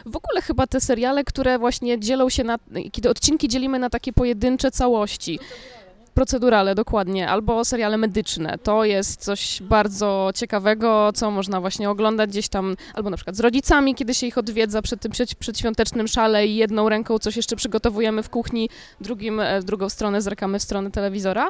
W 0.06 0.16
ogóle 0.16 0.42
chyba 0.42 0.66
te 0.66 0.80
seriale, 0.80 1.24
które 1.24 1.58
właśnie 1.58 2.00
dzielą 2.00 2.28
się 2.28 2.44
na, 2.44 2.58
kiedy 2.92 3.10
odcinki 3.10 3.48
dzielimy 3.48 3.78
na 3.78 3.90
takie 3.90 4.12
pojedyncze 4.12 4.70
całości 4.70 5.38
procedurale, 6.18 6.74
dokładnie, 6.74 7.28
albo 7.28 7.64
seriale 7.64 7.96
medyczne. 7.96 8.58
To 8.62 8.84
jest 8.84 9.20
coś 9.20 9.62
bardzo 9.62 10.30
ciekawego, 10.34 11.10
co 11.14 11.30
można 11.30 11.60
właśnie 11.60 11.90
oglądać 11.90 12.30
gdzieś 12.30 12.48
tam, 12.48 12.76
albo 12.94 13.10
na 13.10 13.16
przykład 13.16 13.36
z 13.36 13.40
rodzicami, 13.40 13.94
kiedy 13.94 14.14
się 14.14 14.26
ich 14.26 14.38
odwiedza 14.38 14.82
przed 14.82 15.00
tym 15.00 15.12
przed, 15.12 15.34
przedświątecznym 15.34 16.08
szale 16.08 16.46
i 16.46 16.56
jedną 16.56 16.88
ręką 16.88 17.18
coś 17.18 17.36
jeszcze 17.36 17.56
przygotowujemy 17.56 18.22
w 18.22 18.30
kuchni, 18.30 18.68
drugim, 19.00 19.40
e, 19.40 19.62
drugą 19.62 19.88
stronę 19.88 20.22
zerkamy 20.22 20.58
w 20.58 20.62
stronę 20.62 20.90
telewizora. 20.90 21.48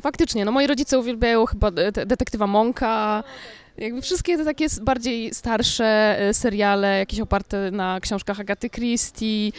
Faktycznie, 0.00 0.44
no 0.44 0.52
moi 0.52 0.66
rodzice 0.66 0.98
uwielbiają 0.98 1.46
chyba 1.46 1.70
de 1.70 1.92
detektywa 1.92 2.46
Monka, 2.46 3.24
jakby 3.78 4.02
wszystkie 4.02 4.36
te 4.38 4.44
takie 4.44 4.66
bardziej 4.82 5.34
starsze 5.34 6.18
e, 6.18 6.34
seriale, 6.34 6.98
jakieś 6.98 7.20
oparte 7.20 7.70
na 7.70 8.00
książkach 8.00 8.40
Agaty 8.40 8.70
Christie, 8.70 9.52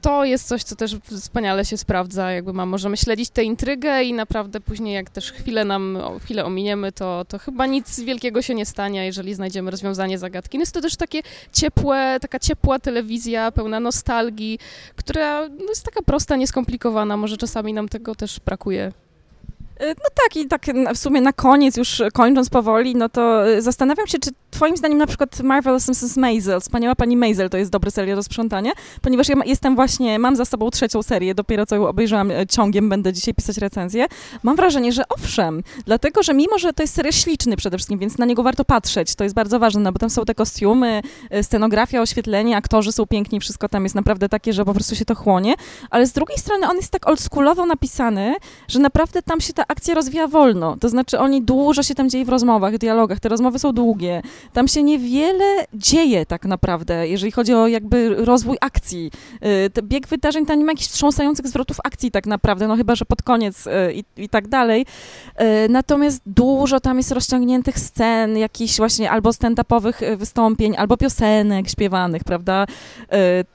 to 0.00 0.24
jest 0.24 0.48
coś, 0.48 0.62
co 0.62 0.76
też 0.76 0.96
wspaniale 1.10 1.64
się 1.64 1.76
sprawdza, 1.76 2.30
jakby 2.30 2.52
ma, 2.52 2.66
możemy 2.66 2.96
śledzić 2.96 3.30
tę 3.30 3.44
intrygę 3.44 4.02
i 4.02 4.12
naprawdę 4.12 4.60
później, 4.60 4.94
jak 4.94 5.10
też 5.10 5.32
chwilę 5.32 5.64
nam, 5.64 5.98
chwilę 6.22 6.44
ominiemy, 6.44 6.92
to, 6.92 7.24
to 7.28 7.38
chyba 7.38 7.66
nic 7.66 8.00
wielkiego 8.00 8.42
się 8.42 8.54
nie 8.54 8.66
stanie, 8.66 9.06
jeżeli 9.06 9.34
znajdziemy 9.34 9.70
rozwiązanie 9.70 10.18
zagadki. 10.18 10.58
No 10.58 10.62
jest 10.62 10.74
to 10.74 10.80
też 10.80 10.96
takie 10.96 11.22
ciepłe, 11.52 12.18
taka 12.20 12.38
ciepła 12.38 12.78
telewizja, 12.78 13.52
pełna 13.52 13.80
nostalgii, 13.80 14.58
która 14.96 15.48
no 15.48 15.68
jest 15.68 15.84
taka 15.84 16.02
prosta, 16.02 16.36
nieskomplikowana, 16.36 17.16
może 17.16 17.36
czasami 17.36 17.72
nam 17.72 17.88
tego 17.88 18.14
też 18.14 18.40
brakuje. 18.40 18.92
E, 19.80 19.88
no 19.88 20.10
tak, 20.14 20.36
i 20.36 20.46
tak 20.46 20.66
w 20.94 20.98
sumie 20.98 21.20
na 21.20 21.32
koniec, 21.32 21.76
już 21.76 22.02
kończąc 22.12 22.50
powoli, 22.50 22.96
no 22.96 23.08
to 23.08 23.48
e, 23.48 23.62
zastanawiam 23.62 24.06
się, 24.06 24.18
czy 24.18 24.30
twoim 24.54 24.76
zdaniem 24.76 24.98
na 24.98 25.06
przykład 25.06 25.40
Marvelous 25.40 25.88
Mrs. 25.88 26.16
Maisel, 26.16 26.60
Wspaniała 26.60 26.94
Pani 26.94 27.16
Maisel 27.16 27.50
to 27.50 27.56
jest 27.56 27.70
dobry 27.70 27.90
serial 27.90 28.22
sprzątania, 28.22 28.72
ponieważ 29.02 29.28
ja 29.28 29.36
jestem 29.44 29.74
właśnie, 29.74 30.18
mam 30.18 30.36
za 30.36 30.44
sobą 30.44 30.70
trzecią 30.70 31.02
serię, 31.02 31.34
dopiero 31.34 31.66
co 31.66 31.76
ją 31.76 31.88
obejrzałam 31.88 32.30
e, 32.30 32.46
ciągiem, 32.46 32.88
będę 32.88 33.12
dzisiaj 33.12 33.34
pisać 33.34 33.58
recenzję. 33.58 34.06
Mam 34.42 34.56
wrażenie, 34.56 34.92
że 34.92 35.02
owszem, 35.08 35.62
dlatego, 35.86 36.22
że 36.22 36.34
mimo, 36.34 36.58
że 36.58 36.72
to 36.72 36.82
jest 36.82 36.94
serial 36.94 37.12
śliczny 37.12 37.56
przede 37.56 37.76
wszystkim, 37.76 37.98
więc 37.98 38.18
na 38.18 38.26
niego 38.26 38.42
warto 38.42 38.64
patrzeć, 38.64 39.14
to 39.14 39.24
jest 39.24 39.36
bardzo 39.36 39.58
ważne, 39.58 39.80
no 39.80 39.92
bo 39.92 39.98
tam 39.98 40.10
są 40.10 40.24
te 40.24 40.34
kostiumy, 40.34 41.02
scenografia, 41.42 42.02
oświetlenie, 42.02 42.56
aktorzy 42.56 42.92
są 42.92 43.06
piękni, 43.06 43.40
wszystko 43.40 43.68
tam 43.68 43.82
jest 43.82 43.94
naprawdę 43.94 44.28
takie, 44.28 44.52
że 44.52 44.64
po 44.64 44.74
prostu 44.74 44.96
się 44.96 45.04
to 45.04 45.14
chłonie, 45.14 45.54
ale 45.90 46.06
z 46.06 46.12
drugiej 46.12 46.38
strony 46.38 46.68
on 46.68 46.76
jest 46.76 46.90
tak 46.90 47.08
oldschoolowo 47.08 47.66
napisany, 47.66 48.34
że 48.68 48.78
naprawdę 48.78 49.22
tam 49.22 49.40
się 49.40 49.52
ta 49.52 49.64
akcja 49.68 49.94
rozwija 49.94 50.28
wolno. 50.28 50.76
To 50.80 50.88
znaczy 50.88 51.18
oni 51.18 51.42
dużo 51.42 51.82
się 51.82 51.94
tam 51.94 52.10
dzieje 52.10 52.24
w 52.24 52.28
rozmowach, 52.28 52.74
w 52.74 52.78
dialogach. 52.78 53.20
Te 53.20 53.28
rozmowy 53.28 53.58
są 53.58 53.72
długie. 53.72 54.22
Tam 54.52 54.68
się 54.68 54.82
niewiele 54.82 55.66
dzieje 55.74 56.26
tak 56.26 56.44
naprawdę, 56.44 57.08
jeżeli 57.08 57.32
chodzi 57.32 57.54
o 57.54 57.66
jakby 57.66 58.24
rozwój 58.24 58.56
akcji. 58.60 59.10
Y, 59.78 59.82
bieg 59.82 60.06
wydarzeń 60.08 60.46
tam 60.46 60.58
nie 60.58 60.64
ma 60.64 60.72
jakichś 60.72 60.88
wstrząsających 60.88 61.48
zwrotów 61.48 61.76
akcji 61.84 62.10
tak 62.10 62.26
naprawdę, 62.26 62.68
no 62.68 62.76
chyba, 62.76 62.94
że 62.94 63.04
pod 63.04 63.22
koniec 63.22 63.66
y, 63.66 63.70
i, 63.94 64.04
i 64.16 64.28
tak 64.28 64.48
dalej. 64.48 64.86
Y, 65.40 65.68
natomiast 65.68 66.20
dużo 66.26 66.80
tam 66.80 66.96
jest 66.96 67.12
rozciągniętych 67.12 67.78
scen, 67.78 68.38
jakichś 68.38 68.76
właśnie 68.76 69.10
albo 69.10 69.30
stand-upowych 69.30 70.16
wystąpień, 70.16 70.76
albo 70.76 70.96
piosenek 70.96 71.68
śpiewanych, 71.68 72.24
prawda? 72.24 72.66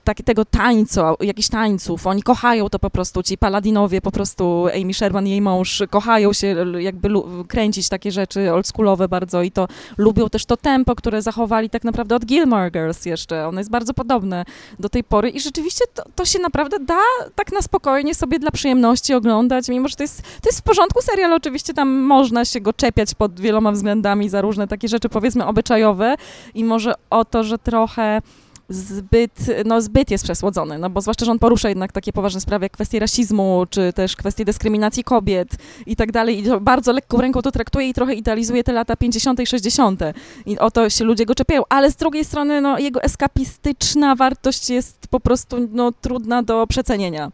Tak, 0.04 0.18
tego 0.22 0.46
tańcu, 0.46 1.02
jakichś 1.20 1.50
tańców. 1.50 2.08
Oni 2.08 2.24
kochają 2.24 2.70
to 2.70 2.80
po 2.80 2.90
prostu, 2.90 3.24
ci 3.24 3.38
paladinowie 3.38 4.02
po 4.02 4.12
prostu, 4.12 4.68
Amy 4.82 4.94
Sherman 4.94 5.28
i 5.28 5.30
jej 5.30 5.42
mąż 5.42 5.84
kochają 5.90 6.34
się 6.34 6.56
jakby 6.80 7.10
kręcić 7.48 7.90
takie 7.90 8.12
rzeczy 8.12 8.54
oldschoolowe 8.54 9.08
bardzo 9.08 9.44
i 9.44 9.52
to 9.52 9.68
lubią 9.98 10.30
też 10.30 10.46
to 10.46 10.58
tempo, 10.58 10.79
które 10.96 11.22
zachowali 11.22 11.70
tak 11.70 11.84
naprawdę 11.84 12.16
od 12.16 12.26
Gilmore 12.26 12.72
Girls 12.72 13.06
jeszcze. 13.06 13.48
Ono 13.48 13.60
jest 13.60 13.70
bardzo 13.70 13.94
podobne 13.94 14.46
do 14.80 14.90
tej 14.90 15.04
pory 15.04 15.30
i 15.30 15.40
rzeczywiście 15.40 15.86
to, 15.94 16.04
to 16.16 16.26
się 16.26 16.40
naprawdę 16.40 16.80
da 16.80 17.00
tak 17.36 17.52
na 17.52 17.62
spokojnie 17.62 18.16
sobie 18.16 18.40
dla 18.40 18.52
przyjemności 18.52 19.14
oglądać, 19.14 19.70
mimo 19.70 19.88
że 19.88 19.96
to 19.96 20.04
jest, 20.04 20.22
to 20.22 20.50
jest 20.50 20.60
w 20.60 20.64
porządku 20.64 21.02
serial, 21.02 21.34
oczywiście 21.34 21.74
tam 21.74 21.90
można 21.90 22.46
się 22.46 22.62
go 22.62 22.74
czepiać 22.74 23.16
pod 23.16 23.40
wieloma 23.40 23.72
względami 23.72 24.30
za 24.30 24.42
różne 24.42 24.68
takie 24.68 24.88
rzeczy 24.88 25.10
powiedzmy 25.10 25.46
obyczajowe 25.46 26.16
i 26.54 26.64
może 26.64 26.94
o 27.10 27.26
to, 27.26 27.44
że 27.44 27.58
trochę 27.58 28.22
zbyt, 28.70 29.46
no 29.66 29.82
zbyt 29.82 30.12
jest 30.12 30.24
przesłodzony, 30.24 30.80
no 30.80 30.90
bo 30.90 31.02
zwłaszcza, 31.02 31.26
że 31.26 31.32
on 31.32 31.40
porusza 31.40 31.70
jednak 31.70 31.92
takie 31.92 32.14
poważne 32.14 32.42
sprawy 32.42 32.66
jak 32.66 32.72
kwestie 32.72 33.00
rasizmu, 33.00 33.66
czy 33.70 33.94
też 33.94 34.16
kwestie 34.16 34.46
dyskryminacji 34.46 35.04
kobiet 35.04 35.50
i 35.86 35.96
tak 35.96 36.12
dalej 36.12 36.40
i 36.40 36.60
bardzo 36.62 36.92
lekką 36.92 37.22
ręką 37.22 37.42
to 37.42 37.52
traktuje 37.52 37.90
i 37.90 37.94
trochę 37.94 38.14
idealizuje 38.14 38.64
te 38.64 38.72
lata 38.72 38.96
50. 38.96 39.40
i 39.40 39.46
60. 39.46 40.02
i 40.46 40.60
o 40.60 40.72
to 40.72 40.90
się 40.90 41.06
ludzie 41.06 41.26
go 41.26 41.36
czepiają, 41.36 41.64
ale 41.70 41.92
z 41.92 41.96
drugiej 41.96 42.26
strony 42.26 42.62
no 42.62 42.80
jego 42.80 43.04
eskapistyczna 43.04 44.16
wartość 44.16 44.70
jest 44.70 45.08
po 45.10 45.20
prostu 45.20 45.58
no 45.72 45.92
trudna 45.92 46.44
do 46.44 46.68
przecenienia. 46.68 47.32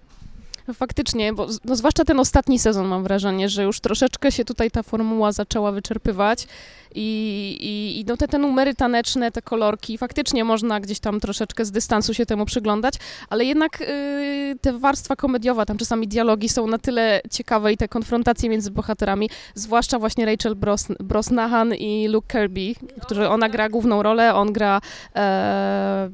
No 0.68 0.74
faktycznie, 0.74 1.34
bo 1.34 1.48
no 1.66 1.76
zwłaszcza 1.76 2.06
ten 2.06 2.20
ostatni 2.20 2.60
sezon 2.60 2.88
mam 2.88 3.04
wrażenie, 3.04 3.50
że 3.50 3.64
już 3.64 3.80
troszeczkę 3.80 4.32
się 4.32 4.46
tutaj 4.46 4.72
ta 4.72 4.84
formuła 4.84 5.32
zaczęła 5.32 5.72
wyczerpywać 5.72 6.48
i, 6.96 8.00
i, 8.00 8.06
no 8.08 8.18
te, 8.18 8.28
te 8.28 8.38
numery 8.38 8.76
taneczne, 8.76 9.32
te 9.32 9.42
kolorki, 9.42 9.98
faktycznie 9.98 10.44
można 10.44 10.80
gdzieś 10.80 11.00
tam 11.00 11.20
troszeczkę 11.20 11.66
z 11.66 11.72
dystansu 11.72 12.14
się 12.14 12.26
temu 12.26 12.46
przyglądać, 12.46 12.96
ale 13.30 13.46
jednak 13.46 13.82
y, 13.82 14.58
te 14.62 14.74
warstwa 14.74 15.16
komediowa, 15.16 15.66
tam 15.66 15.78
czasami 15.78 16.08
dialogi 16.08 16.50
są 16.50 16.68
na 16.68 16.78
tyle 16.78 17.22
ciekawe 17.32 17.74
i 17.74 17.78
te 17.78 17.88
konfrontacje 17.88 18.50
między 18.50 18.72
bohaterami, 18.72 19.30
zwłaszcza 19.56 20.00
właśnie 20.00 20.26
Rachel 20.26 20.56
Bros, 20.56 20.88
Brosnahan 21.00 21.74
i 21.74 22.08
Luke 22.08 22.28
Kirby, 22.28 22.74
którzy 23.02 23.30
ona 23.30 23.50
gra 23.50 23.70
główną 23.70 24.04
rolę, 24.04 24.34
on 24.34 24.54
gra 24.54 24.82
e... 25.16 26.10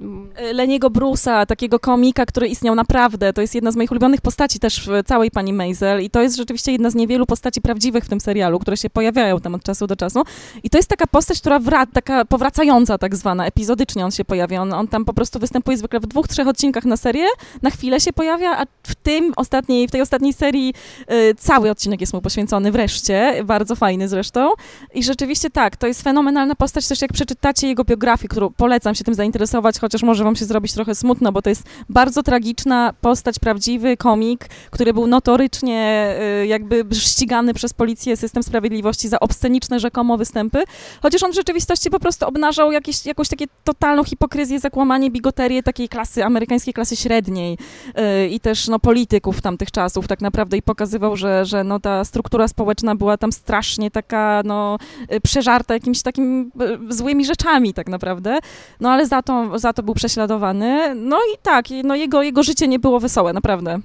Leniego 0.53 0.89
Bruce'a, 0.89 1.45
takiego 1.45 1.79
komika, 1.79 2.25
który 2.25 2.47
istniał 2.47 2.75
naprawdę, 2.75 3.33
to 3.33 3.41
jest 3.41 3.55
jedna 3.55 3.71
z 3.71 3.75
moich 3.75 3.91
ulubionych 3.91 4.21
postaci 4.21 4.59
też 4.59 4.89
w 4.89 5.07
całej 5.07 5.31
pani 5.31 5.53
Maisel 5.53 6.01
i 6.01 6.09
to 6.09 6.21
jest 6.21 6.37
rzeczywiście 6.37 6.71
jedna 6.71 6.89
z 6.89 6.95
niewielu 6.95 7.25
postaci 7.25 7.61
prawdziwych 7.61 8.03
w 8.03 8.09
tym 8.09 8.19
serialu, 8.19 8.59
które 8.59 8.77
się 8.77 8.89
pojawiają 8.89 9.39
tam 9.39 9.55
od 9.55 9.63
czasu 9.63 9.87
do 9.87 9.95
czasu. 9.95 10.23
I 10.63 10.69
to 10.71 10.77
jest 10.77 10.89
taka 10.89 11.07
postać, 11.07 11.39
która 11.39 11.59
wraca, 11.59 11.91
taka 11.93 12.25
powracająca 12.25 12.97
tak 12.97 13.15
zwana, 13.15 13.45
epizodycznie 13.45 14.05
on 14.05 14.11
się 14.11 14.25
pojawia. 14.25 14.61
On, 14.61 14.73
on 14.73 14.87
tam 14.87 15.05
po 15.05 15.13
prostu 15.13 15.39
występuje 15.39 15.77
zwykle 15.77 15.99
w 15.99 16.05
dwóch, 16.07 16.27
trzech 16.27 16.47
odcinkach 16.47 16.85
na 16.85 16.97
serię, 16.97 17.25
na 17.61 17.69
chwilę 17.69 17.99
się 17.99 18.13
pojawia, 18.13 18.57
a 18.57 18.65
w 18.83 18.95
tym 18.95 19.33
ostatniej, 19.35 19.87
w 19.87 19.91
tej 19.91 20.01
ostatniej 20.01 20.33
serii 20.33 20.73
y, 21.11 21.35
cały 21.37 21.71
odcinek 21.71 22.01
jest 22.01 22.13
mu 22.13 22.21
poświęcony 22.21 22.71
wreszcie, 22.71 23.43
bardzo 23.45 23.75
fajny 23.75 24.07
zresztą. 24.07 24.49
I 24.93 25.03
rzeczywiście 25.03 25.49
tak, 25.49 25.77
to 25.77 25.87
jest 25.87 26.01
fenomenalna 26.01 26.55
postać, 26.55 26.87
też 26.87 27.01
jak 27.01 27.13
przeczytacie 27.13 27.67
jego 27.67 27.83
biografię, 27.83 28.27
którą 28.27 28.49
polecam 28.49 28.95
się 28.95 29.03
tym 29.03 29.13
zainteresować, 29.13 29.79
chociaż 29.79 30.03
może 30.03 30.23
wam 30.23 30.35
się 30.35 30.45
zrobić 30.45 30.73
trochę 30.73 30.95
smutno, 30.95 31.31
bo 31.31 31.41
to 31.41 31.49
jest 31.49 31.63
bardzo 31.89 32.23
tragiczna 32.23 32.93
postać, 33.01 33.39
prawdziwy 33.39 33.97
komik, 33.97 34.47
który 34.69 34.93
był 34.93 35.07
notorycznie 35.07 36.13
y, 36.43 36.47
jakby 36.47 36.85
ścigany 36.95 37.53
przez 37.53 37.73
policję, 37.73 38.17
system 38.17 38.43
sprawiedliwości 38.43 39.07
za 39.07 39.19
obsceniczne 39.19 39.79
rzekomo 39.79 40.17
występy, 40.17 40.60
chociaż 41.01 41.23
on 41.23 41.31
w 41.31 41.35
rzeczywistości 41.35 41.89
po 41.89 41.99
prostu 41.99 42.25
obnażał 42.25 42.71
jakieś, 42.71 43.05
jakąś 43.05 43.27
takie 43.27 43.45
totalną 43.63 44.03
hipokryzję, 44.03 44.59
zakłamanie, 44.59 45.11
bigoterię 45.11 45.63
takiej 45.63 45.89
klasy, 45.89 46.25
amerykańskiej 46.25 46.73
klasy 46.73 46.95
średniej 46.95 47.57
yy, 47.95 48.27
i 48.27 48.39
też 48.39 48.67
no, 48.67 48.79
polityków 48.79 49.41
tamtych 49.41 49.71
czasów 49.71 50.07
tak 50.07 50.21
naprawdę 50.21 50.57
i 50.57 50.61
pokazywał, 50.61 51.15
że, 51.15 51.45
że 51.45 51.63
no, 51.63 51.79
ta 51.79 52.05
struktura 52.05 52.47
społeczna 52.47 52.95
była 52.95 53.17
tam 53.17 53.31
strasznie 53.31 53.91
taka 53.91 54.41
no, 54.45 54.77
y, 55.13 55.21
przeżarta 55.21 55.73
jakimiś 55.73 56.01
takimi 56.01 56.51
y, 56.89 56.93
złymi 56.93 57.25
rzeczami 57.25 57.73
tak 57.73 57.87
naprawdę, 57.87 58.39
no 58.79 58.89
ale 58.89 59.07
za 59.07 59.21
to, 59.21 59.59
za 59.59 59.73
to 59.73 59.83
był 59.83 59.93
prześladowany, 59.93 60.95
no 60.95 61.17
i 61.17 61.37
tak, 61.41 61.65
no, 61.83 61.95
jego, 61.95 62.23
jego 62.23 62.43
życie 62.43 62.67
nie 62.67 62.79
było 62.79 62.99
wesołe, 62.99 63.33
naprawdę. 63.33 63.79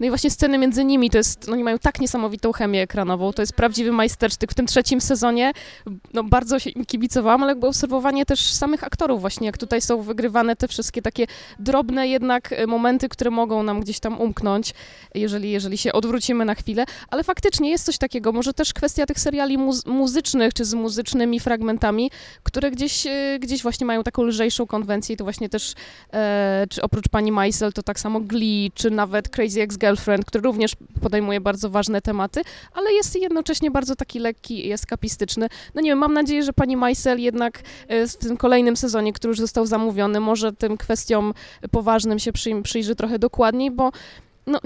No 0.00 0.06
i 0.06 0.08
właśnie 0.08 0.30
sceny 0.30 0.58
między 0.58 0.84
nimi, 0.84 1.10
to 1.10 1.18
jest, 1.18 1.46
no 1.46 1.52
oni 1.52 1.64
mają 1.64 1.78
tak 1.78 2.00
niesamowitą 2.00 2.52
chemię 2.52 2.82
ekranową, 2.82 3.32
to 3.32 3.42
jest 3.42 3.52
prawdziwy 3.52 3.92
majstersztyk. 3.92 4.50
W 4.50 4.54
tym 4.54 4.66
trzecim 4.66 5.00
sezonie 5.00 5.52
no 6.14 6.24
bardzo 6.24 6.58
się 6.58 6.70
im 6.70 6.84
kibicowałam, 6.84 7.42
ale 7.42 7.52
jakby 7.52 7.66
obserwowanie 7.66 8.26
też 8.26 8.52
samych 8.52 8.84
aktorów 8.84 9.20
właśnie, 9.20 9.46
jak 9.46 9.58
tutaj 9.58 9.80
są 9.80 10.02
wygrywane 10.02 10.56
te 10.56 10.68
wszystkie 10.68 11.02
takie 11.02 11.26
drobne 11.58 12.08
jednak 12.08 12.52
e, 12.52 12.66
momenty, 12.66 13.08
które 13.08 13.30
mogą 13.30 13.62
nam 13.62 13.80
gdzieś 13.80 14.00
tam 14.00 14.20
umknąć, 14.20 14.74
jeżeli, 15.14 15.50
jeżeli 15.50 15.78
się 15.78 15.92
odwrócimy 15.92 16.44
na 16.44 16.54
chwilę, 16.54 16.84
ale 17.10 17.24
faktycznie 17.24 17.70
jest 17.70 17.84
coś 17.84 17.98
takiego, 17.98 18.32
może 18.32 18.52
też 18.52 18.72
kwestia 18.72 19.06
tych 19.06 19.20
seriali 19.20 19.58
muzy 19.58 19.82
muzycznych, 19.86 20.54
czy 20.54 20.64
z 20.64 20.74
muzycznymi 20.74 21.40
fragmentami, 21.40 22.10
które 22.42 22.70
gdzieś, 22.70 23.06
e, 23.06 23.38
gdzieś 23.40 23.62
właśnie 23.62 23.86
mają 23.86 24.02
taką 24.02 24.22
lżejszą 24.22 24.66
konwencję 24.66 25.14
i 25.14 25.16
to 25.16 25.24
właśnie 25.24 25.48
też, 25.48 25.74
e, 26.12 26.66
czy 26.70 26.82
oprócz 26.82 27.08
pani 27.08 27.32
Maisel, 27.32 27.72
to 27.72 27.82
tak 27.82 28.00
samo 28.00 28.20
Glee, 28.20 28.72
czy 28.74 28.90
nawet 28.90 29.28
Crazy 29.28 29.62
Ex-Girl 29.62 29.89
Girlfriend, 29.90 30.24
który 30.24 30.42
również 30.42 30.76
podejmuje 31.00 31.40
bardzo 31.40 31.70
ważne 31.70 32.00
tematy, 32.00 32.42
ale 32.72 32.92
jest 32.92 33.16
jednocześnie 33.16 33.70
bardzo 33.70 33.96
taki 33.96 34.18
lekki 34.18 34.66
i 34.66 34.72
eskapistyczny. 34.72 35.48
No 35.74 35.80
nie 35.80 35.90
wiem, 35.90 35.98
mam 35.98 36.14
nadzieję, 36.14 36.42
że 36.42 36.52
pani 36.52 36.76
Maisel 36.76 37.20
jednak 37.20 37.62
e, 37.88 38.06
w 38.06 38.16
tym 38.16 38.36
kolejnym 38.36 38.76
sezonie, 38.76 39.12
który 39.12 39.30
już 39.30 39.38
został 39.40 39.66
zamówiony, 39.66 40.20
może 40.20 40.52
tym 40.52 40.76
kwestiom 40.76 41.34
poważnym 41.70 42.18
się 42.18 42.32
przyjrzy 42.62 42.94
trochę 42.96 43.18
dokładniej, 43.18 43.70
bo 43.70 43.92
no, 44.46 44.60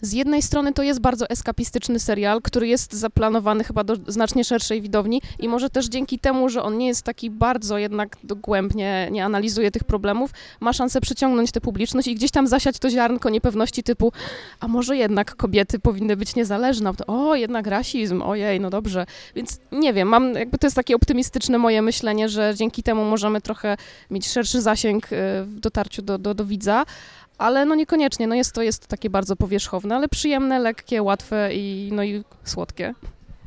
z 0.00 0.12
jednej 0.12 0.42
strony 0.42 0.72
to 0.72 0.82
jest 0.82 1.00
bardzo 1.00 1.28
eskapistyczny 1.28 1.98
serial, 1.98 2.42
który 2.42 2.68
jest 2.68 2.92
zaplanowany 2.92 3.64
chyba 3.64 3.84
do 3.84 3.96
znacznie 4.06 4.44
szerszej 4.44 4.82
widowni 4.82 5.22
i 5.38 5.48
może 5.48 5.70
też 5.70 5.86
dzięki 5.86 6.18
temu, 6.18 6.48
że 6.48 6.62
on 6.62 6.78
nie 6.78 6.86
jest 6.86 7.02
taki 7.02 7.30
bardzo 7.30 7.78
jednak 7.78 8.16
dogłębnie, 8.24 9.08
nie 9.10 9.24
analizuje 9.24 9.70
tych 9.70 9.84
problemów, 9.84 10.30
ma 10.60 10.72
szansę 10.72 11.00
przyciągnąć 11.00 11.52
tę 11.52 11.60
publiczność 11.60 12.08
i 12.08 12.14
gdzieś 12.14 12.30
tam 12.30 12.46
zasiać 12.46 12.78
to 12.78 12.90
ziarnko 12.90 13.30
niepewności 13.30 13.82
typu, 13.82 14.12
a 14.60 14.68
może 14.68 14.96
jednak 14.96 15.36
kobiety 15.36 15.78
powinny 15.78 16.16
być 16.16 16.34
niezależne, 16.34 16.92
o, 17.06 17.34
jednak 17.34 17.66
rasizm, 17.66 18.22
ojej, 18.22 18.60
no 18.60 18.70
dobrze. 18.70 19.06
Więc 19.34 19.58
nie 19.72 19.92
wiem, 19.92 20.08
mam, 20.08 20.34
jakby 20.34 20.58
to 20.58 20.66
jest 20.66 20.76
takie 20.76 20.96
optymistyczne 20.96 21.58
moje 21.58 21.82
myślenie, 21.82 22.28
że 22.28 22.54
dzięki 22.56 22.82
temu 22.82 23.04
możemy 23.04 23.40
trochę 23.40 23.76
mieć 24.10 24.28
szerszy 24.28 24.60
zasięg 24.60 25.12
y, 25.12 25.16
w 25.44 25.60
dotarciu 25.60 26.02
do, 26.02 26.18
do, 26.18 26.34
do 26.34 26.44
widza, 26.44 26.84
ale 27.38 27.66
no 27.66 27.74
niekoniecznie, 27.74 28.26
no 28.26 28.34
jest 28.34 28.52
to 28.52 28.62
jest 28.62 28.86
takie 28.86 29.10
bardzo 29.10 29.36
powierzchowne, 29.36 29.96
ale 29.96 30.08
przyjemne, 30.08 30.58
lekkie, 30.58 31.02
łatwe 31.02 31.54
i 31.54 31.90
no 31.92 32.04
i 32.04 32.24
słodkie. 32.44 32.94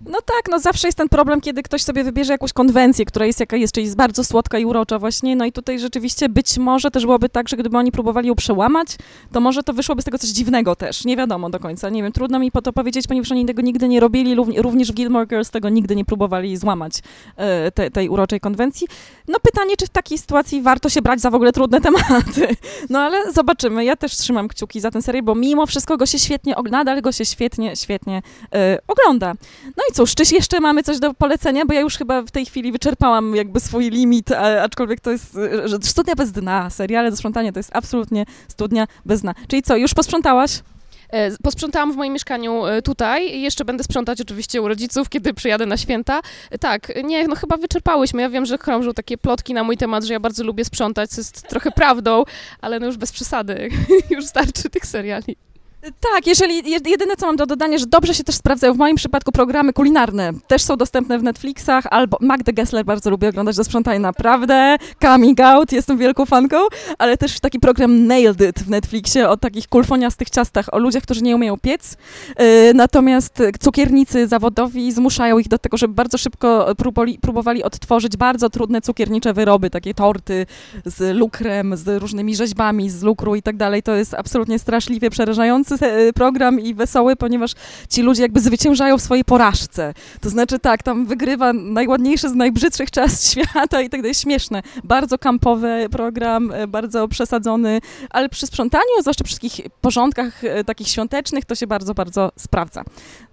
No 0.05 0.17
tak, 0.25 0.51
no 0.51 0.59
zawsze 0.59 0.87
jest 0.87 0.97
ten 0.97 1.09
problem, 1.09 1.41
kiedy 1.41 1.63
ktoś 1.63 1.81
sobie 1.83 2.03
wybierze 2.03 2.33
jakąś 2.33 2.53
konwencję, 2.53 3.05
która 3.05 3.25
jest 3.25 3.39
jaka 3.39 3.57
jest, 3.57 3.73
czyli 3.73 3.85
jest 3.85 3.97
bardzo 3.97 4.23
słodka 4.23 4.59
i 4.59 4.65
urocza 4.65 4.99
właśnie, 4.99 5.35
no 5.35 5.45
i 5.45 5.51
tutaj 5.51 5.79
rzeczywiście 5.79 6.29
być 6.29 6.57
może 6.57 6.91
też 6.91 7.05
byłoby 7.05 7.29
tak, 7.29 7.49
że 7.49 7.57
gdyby 7.57 7.77
oni 7.77 7.91
próbowali 7.91 8.27
ją 8.27 8.35
przełamać, 8.35 8.87
to 9.31 9.39
może 9.39 9.63
to 9.63 9.73
wyszłoby 9.73 10.01
z 10.01 10.05
tego 10.05 10.17
coś 10.17 10.29
dziwnego 10.29 10.75
też, 10.75 11.05
nie 11.05 11.17
wiadomo 11.17 11.49
do 11.49 11.59
końca, 11.59 11.89
nie 11.89 12.03
wiem, 12.03 12.11
trudno 12.11 12.39
mi 12.39 12.51
po 12.51 12.61
to 12.61 12.73
powiedzieć, 12.73 13.07
ponieważ 13.07 13.31
oni 13.31 13.45
tego 13.45 13.61
nigdy 13.61 13.87
nie 13.87 13.99
robili, 13.99 14.35
również 14.35 14.91
w 14.91 14.95
Gilmore 14.95 15.27
Girls 15.27 15.49
tego 15.49 15.69
nigdy 15.69 15.95
nie 15.95 16.05
próbowali 16.05 16.57
złamać 16.57 16.93
e, 17.35 17.71
te, 17.71 17.91
tej 17.91 18.09
uroczej 18.09 18.39
konwencji. 18.39 18.87
No 19.27 19.39
pytanie, 19.39 19.77
czy 19.77 19.85
w 19.85 19.89
takiej 19.89 20.17
sytuacji 20.17 20.61
warto 20.61 20.89
się 20.89 21.01
brać 21.01 21.21
za 21.21 21.29
w 21.29 21.35
ogóle 21.35 21.51
trudne 21.51 21.81
tematy, 21.89 22.55
no 22.89 22.99
ale 22.99 23.31
zobaczymy, 23.31 23.85
ja 23.85 23.95
też 23.95 24.17
trzymam 24.17 24.47
kciuki 24.47 24.79
za 24.79 24.91
ten 24.91 25.01
serial, 25.01 25.23
bo 25.23 25.35
mimo 25.35 25.65
wszystko 25.65 25.97
go 25.97 26.05
się 26.05 26.19
świetnie, 26.19 26.55
nadal 26.71 27.01
go 27.01 27.11
się 27.11 27.25
świetnie, 27.25 27.75
świetnie 27.75 28.21
e, 28.53 28.77
ogląda. 28.87 29.33
No 29.65 29.83
i 29.89 29.93
cóż, 29.93 30.15
czy 30.15 30.35
jeszcze 30.35 30.59
mamy 30.59 30.83
coś 30.83 30.99
do 30.99 31.13
polecenia, 31.13 31.65
bo 31.65 31.73
ja 31.73 31.81
już 31.81 31.97
chyba 31.97 32.21
w 32.21 32.31
tej 32.31 32.45
chwili 32.45 32.71
wyczerpałam 32.71 33.35
jakby 33.35 33.59
swój 33.59 33.89
limit, 33.89 34.31
aczkolwiek 34.61 34.99
to 34.99 35.11
jest 35.11 35.37
studnia 35.83 36.15
bez 36.15 36.31
dna, 36.31 36.69
seriale 36.69 37.11
do 37.11 37.17
sprzątania 37.17 37.51
to 37.51 37.59
jest 37.59 37.69
absolutnie 37.73 38.25
studnia 38.47 38.87
bez 39.05 39.21
dna. 39.21 39.35
Czyli 39.47 39.63
co, 39.63 39.77
już 39.77 39.93
posprzątałaś? 39.93 40.61
E, 41.09 41.37
posprzątałam 41.43 41.93
w 41.93 41.95
moim 41.95 42.13
mieszkaniu 42.13 42.65
e, 42.65 42.81
tutaj. 42.81 43.41
Jeszcze 43.41 43.65
będę 43.65 43.83
sprzątać 43.83 44.21
oczywiście 44.21 44.61
u 44.61 44.67
rodziców, 44.67 45.09
kiedy 45.09 45.33
przyjadę 45.33 45.65
na 45.65 45.77
święta. 45.77 46.21
E, 46.51 46.57
tak, 46.57 46.91
nie, 47.03 47.27
no 47.27 47.35
chyba 47.35 47.57
wyczerpałyśmy. 47.57 48.21
Ja 48.21 48.29
wiem, 48.29 48.45
że 48.45 48.57
krążą 48.57 48.93
takie 48.93 49.17
plotki 49.17 49.53
na 49.53 49.63
mój 49.63 49.77
temat, 49.77 50.03
że 50.03 50.13
ja 50.13 50.19
bardzo 50.19 50.43
lubię 50.43 50.65
sprzątać, 50.65 51.09
co 51.09 51.21
jest 51.21 51.47
trochę 51.47 51.71
prawdą, 51.71 52.23
ale 52.61 52.79
no 52.79 52.85
już 52.85 52.97
bez 52.97 53.11
przesady. 53.11 53.69
już 54.09 54.25
starczy 54.25 54.69
tych 54.69 54.85
seriali. 54.85 55.48
Tak, 55.81 56.27
jeżeli 56.27 56.71
jedyne 56.71 57.15
co 57.17 57.25
mam 57.25 57.35
do 57.35 57.45
dodania, 57.45 57.77
że 57.77 57.85
dobrze 57.85 58.13
się 58.13 58.23
też 58.23 58.35
sprawdzają 58.35 58.73
w 58.73 58.77
moim 58.77 58.95
przypadku 58.95 59.31
programy 59.31 59.73
kulinarne. 59.73 60.31
Też 60.47 60.63
są 60.63 60.77
dostępne 60.77 61.19
w 61.19 61.23
Netflixach, 61.23 61.83
albo 61.89 62.17
Magdę 62.21 62.53
Gessler 62.53 62.85
bardzo 62.85 63.09
lubię 63.09 63.29
oglądać 63.29 63.55
do 63.55 63.63
sprzątania, 63.63 63.99
naprawdę. 63.99 64.77
Coming 65.01 65.39
Out, 65.39 65.71
jestem 65.71 65.97
wielką 65.97 66.25
fanką, 66.25 66.57
ale 66.97 67.17
też 67.17 67.39
taki 67.39 67.59
program 67.59 68.07
Nailed 68.07 68.41
It 68.41 68.59
w 68.59 68.69
Netflixie 68.69 69.29
o 69.29 69.37
takich 69.37 69.67
kulfoniastych 69.67 70.29
ciastach, 70.29 70.73
o 70.73 70.79
ludziach, 70.79 71.03
którzy 71.03 71.21
nie 71.21 71.35
umieją 71.35 71.57
piec. 71.57 71.97
Yy, 72.39 72.73
natomiast 72.73 73.43
cukiernicy 73.59 74.27
zawodowi 74.27 74.91
zmuszają 74.91 75.39
ich 75.39 75.47
do 75.47 75.57
tego, 75.57 75.77
żeby 75.77 75.93
bardzo 75.93 76.17
szybko 76.17 76.75
próboli, 76.77 77.19
próbowali 77.21 77.63
odtworzyć 77.63 78.17
bardzo 78.17 78.49
trudne 78.49 78.81
cukiernicze 78.81 79.33
wyroby, 79.33 79.69
takie 79.69 79.93
torty 79.93 80.45
z 80.85 81.17
lukrem, 81.17 81.77
z 81.77 82.01
różnymi 82.01 82.35
rzeźbami 82.35 82.89
z 82.89 83.03
lukru 83.03 83.35
i 83.35 83.41
tak 83.41 83.57
dalej. 83.57 83.83
To 83.83 83.95
jest 83.95 84.13
absolutnie 84.13 84.59
straszliwie 84.59 85.09
przerażające 85.09 85.68
E, 85.71 86.13
program 86.13 86.59
i 86.59 86.73
wesoły, 86.73 87.15
ponieważ 87.15 87.51
ci 87.89 88.01
ludzie 88.01 88.21
jakby 88.21 88.39
zwyciężają 88.39 88.97
w 88.97 89.01
swojej 89.01 89.23
porażce. 89.23 89.93
To 90.21 90.29
znaczy 90.29 90.59
tak, 90.59 90.83
tam 90.83 91.05
wygrywa 91.05 91.53
najładniejszy 91.53 92.29
z 92.29 92.35
najbrzydszych 92.35 92.91
czas 92.91 93.23
świata 93.31 93.81
i 93.81 93.89
tak 93.89 94.01
dalej. 94.01 94.15
Śmieszne. 94.15 94.61
Bardzo 94.83 95.17
kampowy 95.17 95.87
program, 95.91 96.51
e, 96.51 96.67
bardzo 96.67 97.07
przesadzony, 97.07 97.81
ale 98.09 98.29
przy 98.29 98.47
sprzątaniu, 98.47 99.01
zwłaszcza 99.01 99.23
przy 99.23 99.29
wszystkich 99.39 99.67
porządkach 99.81 100.43
e, 100.43 100.63
takich 100.63 100.87
świątecznych, 100.87 101.45
to 101.45 101.55
się 101.55 101.67
bardzo, 101.67 101.93
bardzo 101.93 102.31
sprawdza. 102.35 102.83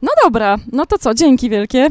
No 0.03 0.11
dobra, 0.25 0.57
no 0.73 0.87
to 0.87 0.99
co, 0.99 1.15
dzięki 1.15 1.51
wielkie. 1.51 1.89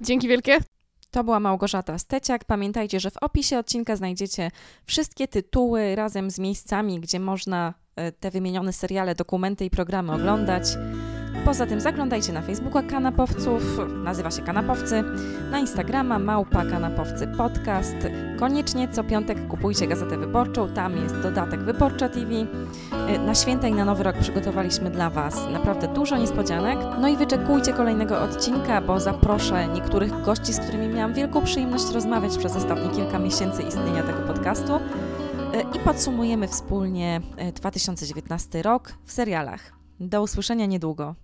Dzięki 0.00 0.28
wielkie. 0.28 0.73
To 1.14 1.24
była 1.24 1.40
Małgorzata 1.40 1.98
Steciak. 1.98 2.44
Pamiętajcie, 2.44 3.00
że 3.00 3.10
w 3.10 3.16
opisie 3.16 3.58
odcinka 3.58 3.96
znajdziecie 3.96 4.50
wszystkie 4.84 5.28
tytuły 5.28 5.94
razem 5.96 6.30
z 6.30 6.38
miejscami, 6.38 7.00
gdzie 7.00 7.20
można 7.20 7.74
E, 7.96 8.12
te 8.12 8.30
wymienione 8.30 8.72
seriale, 8.72 9.14
dokumenty 9.14 9.64
i 9.64 9.70
programy 9.70 10.12
oglądać. 10.12 10.64
Poza 11.44 11.66
tym 11.66 11.80
zaglądajcie 11.80 12.32
na 12.32 12.42
Facebooka 12.42 12.82
Kanapowców, 12.82 13.62
nazywa 14.04 14.30
się 14.30 14.42
Kanapowcy, 14.42 15.04
na 15.50 15.58
Instagrama 15.58 16.18
Małpa 16.18 16.64
Kanapowcy 16.64 17.26
Podcast. 17.26 17.96
Koniecznie 18.38 18.88
co 18.88 19.04
piątek 19.04 19.48
kupujcie 19.48 19.86
Gazetę 19.86 20.18
Wyborczą, 20.18 20.68
tam 20.68 20.96
jest 20.96 21.20
dodatek 21.20 21.60
Wyborcza 21.60 22.08
TV. 22.08 22.30
E, 23.08 23.18
na 23.18 23.34
święta 23.34 23.68
i 23.68 23.72
na 23.72 23.84
Nowy 23.84 24.02
Rok 24.02 24.16
przygotowaliśmy 24.16 24.90
dla 24.90 25.10
Was 25.10 25.48
naprawdę 25.52 25.88
dużo 25.88 26.16
niespodzianek. 26.16 26.78
No 27.00 27.08
i 27.08 27.16
wyczekujcie 27.16 27.72
kolejnego 27.72 28.20
odcinka, 28.20 28.80
bo 28.80 29.00
zaproszę 29.00 29.68
niektórych 29.68 30.22
gości, 30.22 30.52
z 30.52 30.60
którymi 30.60 30.88
miałam 30.88 31.14
wielką 31.14 31.44
przyjemność 31.44 31.90
rozmawiać 31.94 32.38
przez 32.38 32.56
ostatnie 32.56 32.90
kilka 32.90 33.18
miesięcy 33.18 33.62
istnienia 33.62 34.02
tego 34.02 34.20
podcastu 34.34 34.80
i 35.76 35.78
podsumujemy 35.78 36.48
wspólnie 36.48 37.20
2019 37.54 38.58
e, 38.58 38.62
rok 38.62 38.94
w 39.04 39.12
serialach. 39.12 39.72
Do 40.00 40.22
usłyszenia 40.22 40.66
niedługo. 40.66 41.23